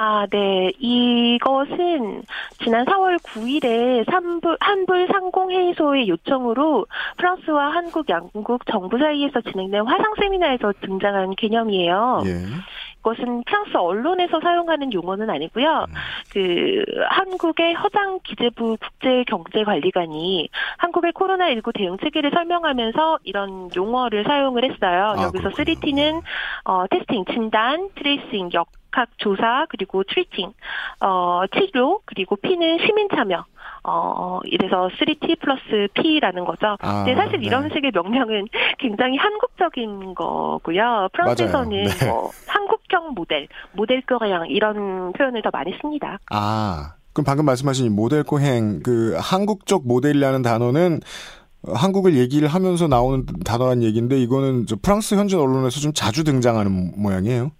아, 0.00 0.26
네. 0.30 0.70
이것은 0.78 2.22
지난 2.62 2.84
4월 2.84 3.20
9일에 3.20 4.08
한불, 4.08 4.56
한불 4.60 5.08
상공회의소의 5.10 6.08
요청으로 6.08 6.86
프랑스와 7.16 7.70
한국, 7.70 8.08
양국 8.08 8.64
정부 8.66 8.96
사이에서 8.96 9.40
진행된 9.40 9.84
화상 9.84 10.14
세미나에서 10.20 10.72
등장한 10.82 11.34
개념이에요. 11.34 12.22
예. 12.26 12.30
이것은 13.08 13.44
프랑스 13.44 13.76
언론에서 13.76 14.40
사용하는 14.40 14.92
용어는 14.92 15.30
아니고요. 15.30 15.86
음. 15.88 15.94
그 16.32 16.84
한국의 17.08 17.74
허장 17.74 18.20
기재부 18.22 18.76
국제경제관리관이 18.76 20.48
한국의 20.76 21.12
코로나19 21.12 21.72
대응 21.74 21.96
체계를 21.98 22.30
설명하면서 22.32 23.20
이런 23.24 23.70
용어를 23.74 24.24
사용을 24.24 24.64
했어요. 24.64 25.14
아, 25.16 25.22
여기서 25.22 25.50
그렇군요. 25.50 25.80
3T는 25.80 26.22
어, 26.64 26.86
testing, 26.88 27.24
진단, 27.26 27.88
tracing, 27.94 28.50
역학 28.52 29.10
조사 29.18 29.66
그리고 29.68 30.02
treating, 30.02 30.52
어, 31.00 31.42
치료 31.54 32.00
그리고 32.04 32.36
P는 32.36 32.78
시민 32.78 33.08
참여. 33.10 33.44
어, 33.88 34.40
이래서 34.44 34.88
3T 34.98 35.40
플러스 35.40 35.88
P라는 35.94 36.44
거죠. 36.44 36.76
아, 36.80 37.04
근데 37.04 37.14
사실 37.14 37.40
네. 37.40 37.46
이런 37.46 37.70
식의 37.72 37.90
명명은 37.94 38.46
굉장히 38.78 39.16
한국적인 39.16 40.14
거고요. 40.14 41.08
프랑스에서는 41.12 41.70
네. 41.70 42.06
뭐 42.06 42.30
한국형 42.46 43.14
모델, 43.14 43.48
modèle 43.72 44.02
coréen 44.02 44.46
이런 44.48 45.12
표현을 45.12 45.42
더 45.42 45.50
많이 45.52 45.72
씁니다. 45.80 46.18
아, 46.30 46.94
그럼 47.12 47.24
방금 47.24 47.46
말씀하신 47.46 47.94
모델 47.94 48.22
거행 48.22 48.80
그 48.82 49.16
한국적 49.18 49.86
모델이라는 49.86 50.42
단어는 50.42 51.00
한국을 51.66 52.16
얘기를 52.16 52.48
하면서 52.48 52.86
나오는 52.86 53.26
단어란 53.44 53.82
얘기인데 53.82 54.18
이거는 54.20 54.66
프랑스 54.82 55.14
현지 55.14 55.34
언론에서 55.34 55.80
좀 55.80 55.92
자주 55.92 56.24
등장하는 56.24 56.92
모양이에요. 56.96 57.50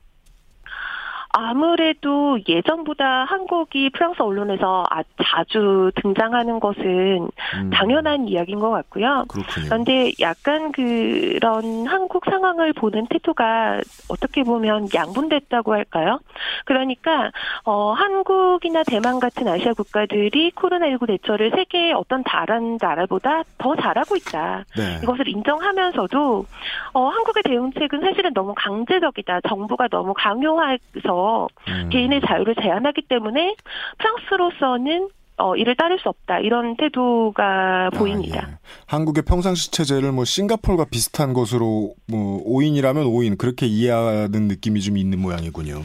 아무래도 1.40 2.36
예전보다 2.48 3.24
한국이 3.24 3.90
프랑스 3.90 4.20
언론에서 4.20 4.84
아, 4.90 5.04
자주 5.24 5.92
등장하는 5.94 6.58
것은 6.58 7.28
음. 7.54 7.70
당연한 7.70 8.26
이야기인 8.26 8.58
것 8.58 8.70
같고요. 8.70 9.24
그렇군요. 9.28 9.66
그런데 9.66 10.10
약간 10.18 10.72
그런 10.72 11.86
한국 11.86 12.24
상황을 12.24 12.72
보는 12.72 13.06
태도가 13.06 13.80
어떻게 14.08 14.42
보면 14.42 14.88
양분됐다고 14.92 15.74
할까요? 15.74 16.18
그러니까 16.64 17.30
어, 17.62 17.92
한국이나 17.92 18.82
대만 18.82 19.20
같은 19.20 19.46
아시아 19.46 19.74
국가들이 19.74 20.50
코로나19 20.56 21.06
대처를 21.06 21.52
세계의 21.54 21.92
어떤 21.92 22.24
다른 22.24 22.78
나라보다 22.80 23.44
더 23.58 23.76
잘하고 23.76 24.16
있다. 24.16 24.64
네. 24.76 24.98
이것을 25.04 25.28
인정하면서도 25.28 26.46
어, 26.94 27.08
한국의 27.08 27.44
대응책은 27.44 28.00
사실은 28.00 28.34
너무 28.34 28.54
강제적이다. 28.56 29.42
정부가 29.42 29.86
너무 29.86 30.12
강요해서 30.14 31.27
음. 31.68 31.88
개인의 31.90 32.20
자유를 32.26 32.54
제한하기 32.60 33.02
때문에 33.08 33.56
프랑스로서는 33.98 35.08
어, 35.38 35.54
이를 35.54 35.76
따를 35.76 35.98
수 36.00 36.08
없다. 36.08 36.40
이런 36.40 36.76
태도가 36.76 37.44
아, 37.86 37.90
보입니다. 37.90 38.48
예. 38.50 38.58
한국의 38.86 39.22
평상시 39.22 39.70
체제를 39.70 40.10
뭐 40.10 40.24
싱가폴과 40.24 40.86
비슷한 40.86 41.32
것으로 41.32 41.94
뭐 42.06 42.44
5인이라면 42.44 43.04
5인 43.06 43.38
그렇게 43.38 43.66
이해하는 43.66 44.48
느낌이 44.48 44.80
좀 44.80 44.96
있는 44.96 45.20
모양이군요. 45.20 45.82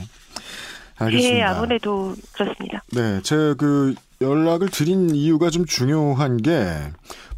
알겠습니다. 0.98 1.38
예, 1.38 1.42
아무래도 1.44 2.16
그렇습니다. 2.34 2.84
네, 2.94 3.22
제그 3.22 3.94
연락을 4.24 4.70
드린 4.70 5.14
이유가 5.14 5.50
좀 5.50 5.66
중요한 5.66 6.38
게 6.38 6.66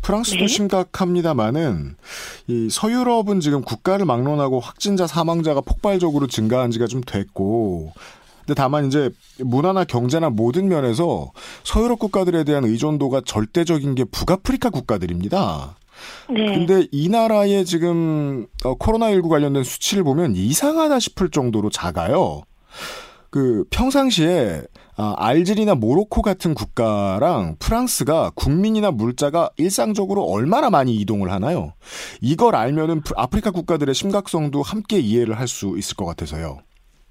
프랑스도 0.01 0.41
네? 0.41 0.47
심각합니다만은 0.47 1.95
이 2.47 2.69
서유럽은 2.69 3.39
지금 3.39 3.61
국가를 3.61 4.05
막론하고 4.05 4.59
확진자 4.59 5.07
사망자가 5.07 5.61
폭발적으로 5.61 6.27
증가한 6.27 6.71
지가 6.71 6.87
좀 6.87 7.01
됐고 7.01 7.91
근데 8.45 8.53
다만 8.53 8.85
이제 8.85 9.09
문화나 9.39 9.83
경제나 9.83 10.29
모든 10.29 10.67
면에서 10.67 11.31
서유럽 11.63 11.97
국가들에 11.97 12.43
대한 12.43 12.63
의존도가 12.63 13.21
절대적인 13.25 13.95
게 13.95 14.03
북아프리카 14.03 14.69
국가들입니다. 14.69 15.75
네. 16.29 16.45
근데 16.45 16.87
이 16.91 17.09
나라의 17.09 17.65
지금 17.65 18.45
어, 18.63 18.77
코로나19 18.77 19.29
관련된 19.29 19.63
수치를 19.63 20.03
보면 20.03 20.35
이상하다 20.35 20.99
싶을 20.99 21.31
정도로 21.31 21.71
작아요. 21.71 22.43
그 23.31 23.63
평상시에 23.71 24.61
아, 24.97 25.13
알제리나 25.17 25.75
모로코 25.75 26.21
같은 26.21 26.53
국가랑 26.53 27.57
프랑스가 27.59 28.31
국민이나 28.35 28.91
물자가 28.91 29.49
일상적으로 29.57 30.23
얼마나 30.23 30.69
많이 30.69 30.95
이동을 30.95 31.31
하나요? 31.31 31.73
이걸 32.21 32.55
알면은 32.55 33.01
아프리카 33.15 33.51
국가들의 33.51 33.93
심각성도 33.93 34.61
함께 34.61 34.99
이해를 34.99 35.37
할 35.39 35.45
수 35.47 35.75
있을 35.77 35.95
것 35.95 36.05
같아서요. 36.05 36.57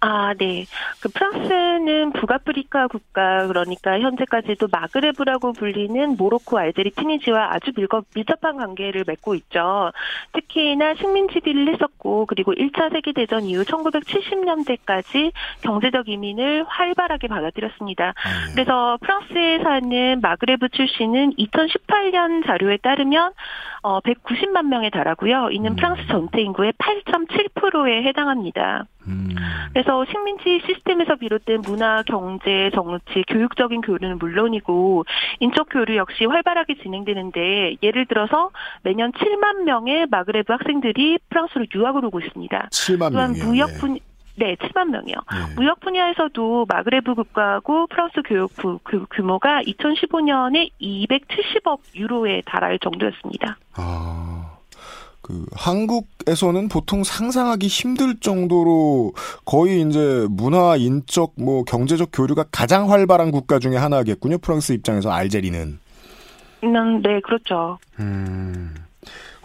아, 0.04 0.34
네. 0.34 0.66
그 1.00 1.08
프랑스는 1.08 2.12
북아프리카 2.12 2.88
국가 2.88 3.46
그러니까 3.46 3.98
현재까지도 3.98 4.68
마그레브라고 4.70 5.54
불리는 5.54 6.16
모로코, 6.18 6.58
알제리, 6.58 6.90
튀니지와 6.90 7.54
아주 7.54 7.72
밀접, 7.74 8.04
밀접한 8.14 8.58
관계를 8.58 9.04
맺고 9.06 9.34
있죠. 9.36 9.92
특히나 10.34 10.94
식민 10.96 11.28
지기를 11.30 11.72
했었고 11.72 12.26
그리고 12.26 12.52
1차 12.52 12.92
세계 12.92 13.12
대전 13.12 13.44
이후 13.44 13.62
1970년대까지 13.62 15.32
경제적 15.62 16.10
이민을 16.10 16.66
활발하게 16.68 17.28
받아들였습니다. 17.28 18.08
아, 18.08 18.46
네. 18.48 18.52
그래서 18.52 18.98
프랑스에 19.00 19.60
사는 19.60 20.20
마그레브 20.20 20.68
출신은 20.68 21.32
2018년 21.38 22.44
자료에 22.44 22.76
따르면 22.76 23.32
어 23.84 24.00
190만 24.00 24.68
명에 24.68 24.88
달하고요. 24.88 25.50
이는 25.50 25.72
음. 25.72 25.76
프랑스 25.76 26.06
전체 26.08 26.40
인구의 26.40 26.72
8.7%에 26.78 28.02
해당합니다. 28.04 28.86
음. 29.06 29.28
그래서 29.74 30.06
식민지 30.06 30.62
시스템에서 30.66 31.16
비롯된 31.16 31.60
문화, 31.60 32.02
경제, 32.06 32.70
정치, 32.72 33.22
교육적인 33.28 33.82
교류는 33.82 34.16
물론이고 34.18 35.04
인적 35.40 35.68
교류 35.68 35.96
역시 35.96 36.24
활발하게 36.24 36.76
진행되는데 36.82 37.76
예를 37.82 38.06
들어서 38.06 38.50
매년 38.82 39.12
7만 39.12 39.64
명의 39.64 40.06
마그레브 40.10 40.50
학생들이 40.50 41.18
프랑스로 41.28 41.66
유학을 41.74 42.06
오고 42.06 42.20
있습니다. 42.20 42.68
7만 42.70 43.12
또한. 43.12 43.32
무역 43.32 43.68
분 43.78 43.98
네, 44.36 44.56
7만 44.56 44.90
명이요. 44.90 45.14
네. 45.14 45.54
무역 45.54 45.80
분야에서도 45.80 46.66
마그레브 46.68 47.14
국가하고 47.14 47.86
프랑스 47.86 48.20
교육부 48.26 48.80
그 48.82 49.06
규모가 49.10 49.62
2015년에 49.62 50.70
270억 50.80 51.78
유로에 51.94 52.42
달할 52.46 52.78
정도였습니다. 52.78 53.56
아. 53.74 54.50
그 55.24 55.46
한국에서는 55.56 56.68
보통 56.68 57.02
상상하기 57.02 57.66
힘들 57.66 58.20
정도로 58.20 59.14
거의 59.46 59.80
이제 59.80 60.26
문화, 60.28 60.76
인적, 60.76 61.32
뭐 61.36 61.64
경제적 61.64 62.10
교류가 62.12 62.44
가장 62.52 62.90
활발한 62.90 63.30
국가 63.30 63.58
중에 63.58 63.76
하나겠군요. 63.76 64.36
프랑스 64.38 64.72
입장에서 64.72 65.10
알제리는. 65.10 65.78
음, 66.64 67.02
네, 67.02 67.20
그렇죠. 67.20 67.78
음. 68.00 68.74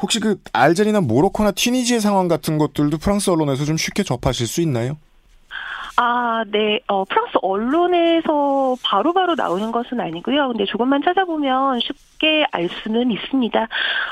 혹시 0.01 0.19
그 0.19 0.41
알제리나 0.53 1.01
모로코나 1.01 1.51
튀니지의 1.51 1.99
상황 2.01 2.27
같은 2.27 2.57
것들도 2.57 2.97
프랑스 2.97 3.29
언론에서 3.29 3.65
좀 3.65 3.77
쉽게 3.77 4.03
접하실 4.03 4.47
수 4.47 4.61
있나요? 4.61 4.97
아, 6.01 6.45
네. 6.47 6.79
어, 6.87 7.03
프랑스 7.03 7.33
언론에서 7.41 8.77
바로바로 8.85 9.35
바로 9.35 9.35
나오는 9.35 9.69
것은 9.73 9.99
아니고요. 9.99 10.47
근데 10.47 10.63
조금만 10.63 11.01
찾아보면 11.03 11.81
쉽게 11.81 12.45
알 12.51 12.69
수는 12.69 13.11
있습니다. 13.11 13.67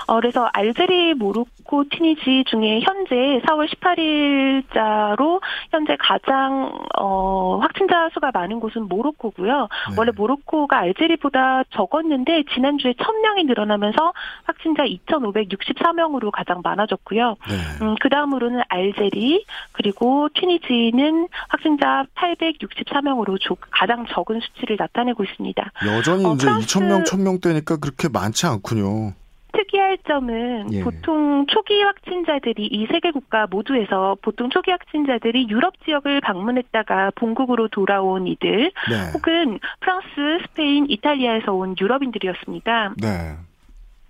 어, 0.08 0.16
그래서 0.16 0.50
알제리, 0.52 1.14
모로코, 1.14 1.86
튀니지 1.90 2.44
중에 2.48 2.82
현재 2.82 3.16
4월 3.46 3.70
18일자로 3.70 5.40
현재 5.72 5.96
가장 5.98 6.78
어, 7.00 7.60
확진자 7.62 8.10
수가 8.14 8.32
많은 8.34 8.60
곳은 8.60 8.90
모로코고요. 8.90 9.70
네. 9.92 9.96
원래 9.98 10.12
모로코가 10.14 10.80
알제리보다 10.80 11.64
적었는데 11.70 12.44
지난주에 12.54 12.94
1000명이 12.94 13.46
늘어나면서 13.46 14.12
확진자 14.44 14.84
2,564명으로 14.84 16.32
가장 16.32 16.60
많아졌고요. 16.62 17.38
네. 17.48 17.86
음, 17.86 17.96
그 18.02 18.10
다음으로는 18.10 18.62
알제리, 18.68 19.46
그리고 19.72 20.28
튀니지는 20.34 21.30
확진 21.48 21.76
확진자 21.78 22.05
864명으로 22.15 23.38
가장 23.71 24.05
적은 24.09 24.39
수치를 24.39 24.78
나타내고 24.78 25.23
있습니다. 25.23 25.71
여전히 25.88 26.25
어, 26.25 26.34
이제 26.34 26.47
2,000명, 26.47 27.05
1,000명대니까 27.05 27.80
그렇게 27.80 28.09
많지 28.09 28.45
않군요. 28.45 29.13
특이할 29.53 29.97
점은 30.07 30.71
예. 30.73 30.84
보통 30.84 31.45
초기 31.47 31.82
확진자들이 31.82 32.67
이세개 32.67 33.11
국가 33.11 33.47
모두에서 33.49 34.15
보통 34.21 34.49
초기 34.49 34.71
확진자들이 34.71 35.47
유럽 35.49 35.73
지역을 35.84 36.21
방문했다가 36.21 37.11
본국으로 37.15 37.69
돌아온 37.69 38.28
이들 38.28 38.71
네. 38.89 39.11
혹은 39.13 39.59
프랑스, 39.80 40.45
스페인, 40.47 40.86
이탈리아에서 40.89 41.53
온 41.53 41.75
유럽인들이었습니다. 41.80 42.95
네. 42.97 43.36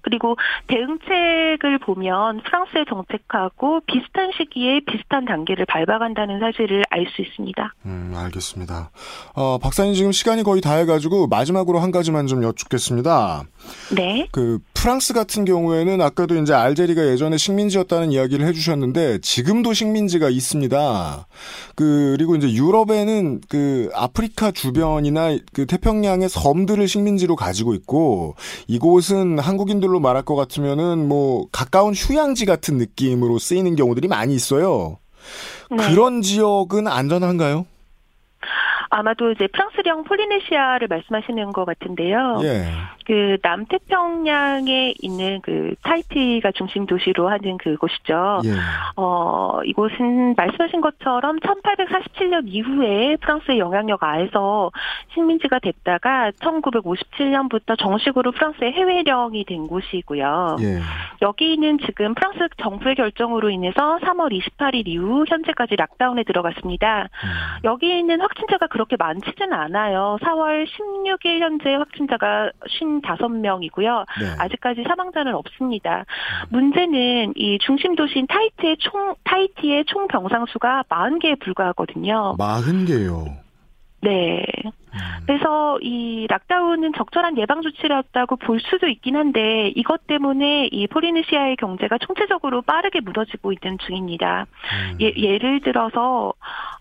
그리고 0.07 0.37
대응책을 0.67 1.79
보면 1.79 2.41
프랑스의 2.43 2.85
정책하고 2.87 3.81
비슷한 3.81 4.31
시기에 4.37 4.79
비슷한 4.87 5.25
단계를 5.25 5.65
밟아간다는 5.65 6.39
사실을 6.39 6.83
알 6.89 7.07
수 7.07 7.21
있습니다. 7.21 7.73
음, 7.85 8.13
알겠습니다. 8.15 8.91
어, 9.33 9.57
박사님 9.59 9.93
지금 9.93 10.11
시간이 10.11 10.43
거의 10.43 10.61
다 10.61 10.73
해가지고 10.73 11.27
마지막으로 11.27 11.79
한 11.79 11.91
가지만 11.91 12.27
좀 12.27 12.43
여쭙겠습니다. 12.43 13.43
네. 13.95 14.27
그 14.31 14.59
프랑스 14.73 15.13
같은 15.13 15.45
경우에는 15.45 16.01
아까도 16.01 16.35
이제 16.35 16.53
알제리가 16.53 17.07
예전에 17.07 17.37
식민지였다는 17.37 18.11
이야기를 18.11 18.45
해주셨는데 18.45 19.19
지금도 19.19 19.73
식민지가 19.73 20.29
있습니다. 20.29 21.27
그리고 21.75 22.35
이제 22.35 22.51
유럽에는 22.51 23.41
그 23.49 23.89
아프리카 23.95 24.51
주변이나 24.51 25.37
그 25.53 25.65
태평양의 25.65 26.29
섬들을 26.29 26.87
식민지로 26.87 27.35
가지고 27.35 27.73
있고 27.73 28.35
이곳은 28.67 29.39
한국인들로 29.39 29.96
말로 29.97 29.99
말할 29.99 30.23
것 30.23 30.35
같으면은 30.35 31.07
뭐 31.07 31.47
가까운 31.51 31.93
휴양지 31.93 32.45
같은 32.45 32.77
느낌으로 32.77 33.39
쓰이는 33.39 33.75
경우들이 33.75 34.07
많이 34.07 34.33
있어요. 34.35 34.99
네. 35.69 35.77
그런 35.89 36.21
지역은 36.21 36.87
안전한가요? 36.87 37.65
아마도 38.89 39.31
이제 39.31 39.47
프랑스령 39.47 40.03
폴리네시아를 40.03 40.87
말씀하시는 40.87 41.51
것 41.51 41.65
같은데요. 41.65 42.39
예. 42.43 42.65
그 43.05 43.37
남태평양에 43.41 44.95
있는 45.01 45.39
그 45.41 45.75
타이티가 45.81 46.51
중심 46.51 46.85
도시로 46.85 47.29
하는 47.29 47.57
그곳이죠. 47.57 48.41
예. 48.45 48.51
어, 48.95 49.59
이곳은 49.63 50.35
말씀하신 50.35 50.81
것처럼 50.81 51.39
1847년 51.39 52.43
이후에 52.47 53.15
프랑스의 53.21 53.59
영향력 53.59 54.03
아래서 54.03 54.71
식민지가 55.13 55.59
됐다가 55.59 56.31
1957년부터 56.31 57.77
정식으로 57.79 58.31
프랑스의 58.31 58.73
해외령이 58.73 59.45
된 59.45 59.67
곳이고요. 59.67 60.57
예. 60.61 60.79
여기는 61.21 61.79
지금 61.85 62.13
프랑스 62.13 62.39
정부의 62.61 62.95
결정으로 62.95 63.49
인해서 63.49 63.97
3월 64.01 64.31
28일 64.31 64.87
이후 64.87 65.25
현재까지 65.27 65.75
락다운에 65.75 66.23
들어갔습니다. 66.23 67.03
음. 67.03 67.29
여기 67.63 67.97
있는 67.97 68.21
확진자가 68.21 68.67
그렇게 68.77 68.95
많지는 68.95 69.53
않아요. 69.53 70.17
4월 70.21 70.67
16일 70.67 71.39
현재 71.39 71.73
확진자가 71.73 72.51
55명이고요. 72.67 74.05
네. 74.21 74.35
아직까지 74.37 74.83
사망자는 74.87 75.33
없습니다. 75.33 76.05
문제는 76.49 77.33
이 77.35 77.57
중심 77.65 77.95
도시인 77.95 78.27
타이트의 78.27 78.77
총 78.77 79.15
타이티의 79.23 79.85
총 79.85 80.07
병상 80.07 80.45
수가 80.49 80.83
40개에 80.89 81.39
불과하거든요. 81.39 82.35
40개요. 82.37 83.47
네. 84.01 84.45
음. 84.93 84.99
그래서 85.25 85.77
이 85.81 86.27
락다운은 86.29 86.93
적절한 86.95 87.37
예방 87.37 87.61
조치였다고 87.61 88.37
볼 88.37 88.59
수도 88.61 88.87
있긴 88.87 89.15
한데 89.15 89.71
이것 89.75 90.05
때문에 90.07 90.67
이 90.71 90.87
포리네시아의 90.87 91.55
경제가 91.57 91.97
총체적으로 91.99 92.61
빠르게 92.61 93.01
무너지고 93.01 93.51
있는 93.53 93.77
중입니다. 93.79 94.45
음. 94.91 94.97
예, 95.01 95.11
예를 95.15 95.61
들어서 95.61 96.33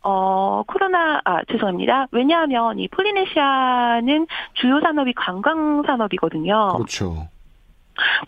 어 0.09 0.63
코로나 0.69 1.21
아 1.25 1.43
죄송합니다. 1.51 2.07
왜냐하면 2.13 2.79
이 2.79 2.87
폴리네시아는 2.87 4.29
주요 4.55 4.81
산업이 4.81 5.13
관광 5.15 5.83
산업이거든요. 5.85 6.75
그렇죠. 6.77 7.27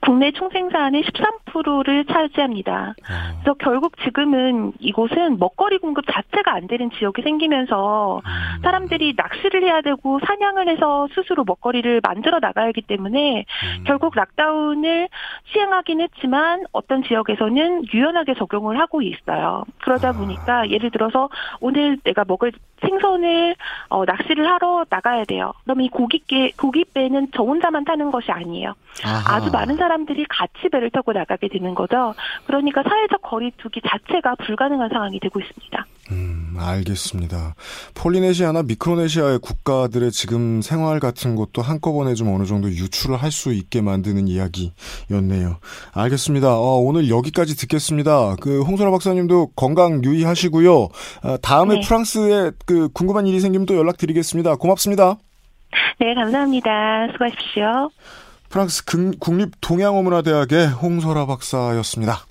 국내 0.00 0.30
총생산의 0.32 1.02
13%를 1.02 2.04
차지합니다. 2.06 2.94
아. 3.08 3.32
그래서 3.42 3.54
결국 3.58 3.96
지금은 4.04 4.72
이곳은 4.78 5.38
먹거리 5.38 5.78
공급 5.78 6.04
자체가 6.10 6.52
안 6.52 6.66
되는 6.66 6.90
지역이 6.90 7.22
생기면서 7.22 8.20
음. 8.24 8.62
사람들이 8.62 9.14
낚시를 9.16 9.62
해야 9.62 9.80
되고 9.80 10.18
사냥을 10.26 10.68
해서 10.68 11.08
스스로 11.14 11.44
먹거리를 11.44 12.00
만들어 12.02 12.38
나가야 12.40 12.68
하기 12.68 12.82
때문에 12.82 13.44
음. 13.78 13.84
결국 13.84 14.14
락다운을 14.16 15.08
시행하긴 15.52 16.00
했지만 16.00 16.64
어떤 16.72 17.02
지역에서는 17.02 17.84
유연하게 17.92 18.34
적용을 18.34 18.78
하고 18.80 19.02
있어요. 19.02 19.64
그러다 19.82 20.10
아. 20.10 20.12
보니까 20.12 20.70
예를 20.70 20.90
들어서 20.90 21.28
오늘 21.60 21.98
내가 22.04 22.24
먹을 22.26 22.52
생선을 22.80 23.56
어, 23.88 24.04
낚시를 24.04 24.48
하러 24.48 24.84
나가야 24.88 25.24
돼요. 25.24 25.52
그럼 25.64 25.80
이 25.80 25.88
고깃게 25.88 26.52
고깃배는 26.56 27.28
저 27.34 27.42
혼자만 27.42 27.84
타는 27.84 28.10
것이 28.10 28.30
아니에요. 28.30 28.74
아주 29.28 29.50
많은 29.58 29.76
사람들이 29.76 30.24
같이 30.28 30.68
배를 30.70 30.90
타고 30.90 31.12
나가게 31.12 31.48
되는 31.48 31.74
거죠. 31.74 32.14
그러니까 32.46 32.82
사회적 32.82 33.22
거리두기 33.22 33.80
자체가 33.86 34.36
불가능한 34.46 34.88
상황이 34.90 35.18
되고 35.18 35.40
있습니다. 35.40 35.86
음, 36.12 36.56
알겠습니다. 36.58 37.54
폴리네시아나 37.94 38.62
미크로네시아의 38.62 39.40
국가들의 39.40 40.10
지금 40.12 40.62
생활 40.62 41.00
같은 41.00 41.34
것도 41.36 41.60
한꺼번에 41.62 42.14
좀 42.14 42.28
어느 42.34 42.44
정도 42.44 42.68
유출을 42.68 43.16
할 43.16 43.28
수 43.28 43.52
있게 43.52 43.82
만드는 43.82 44.26
이야기였네요. 44.26 45.58
알겠습니다. 45.92 46.48
어, 46.56 46.78
오늘 46.78 47.10
여기까지 47.10 47.56
듣겠습니다. 47.56 48.36
그 48.40 48.62
홍소라 48.62 48.90
박사님도 48.90 49.48
건강 49.54 50.02
유의하시고요. 50.02 50.74
어, 50.74 51.36
다음에 51.42 51.74
네. 51.76 51.80
프랑스에 51.86 52.50
그 52.66 52.88
궁금한 52.88 53.26
일이 53.26 53.38
생기면 53.38 53.66
또 53.66 53.76
연락드리겠습니다. 53.76 54.56
고맙습니다. 54.56 55.18
네, 56.00 56.14
감사합니다. 56.14 57.08
수고하십시오. 57.12 57.90
프랑스 58.48 58.84
국립동양어문화대학의 59.18 60.68
홍소라 60.68 61.26
박사였습니다. 61.26 62.27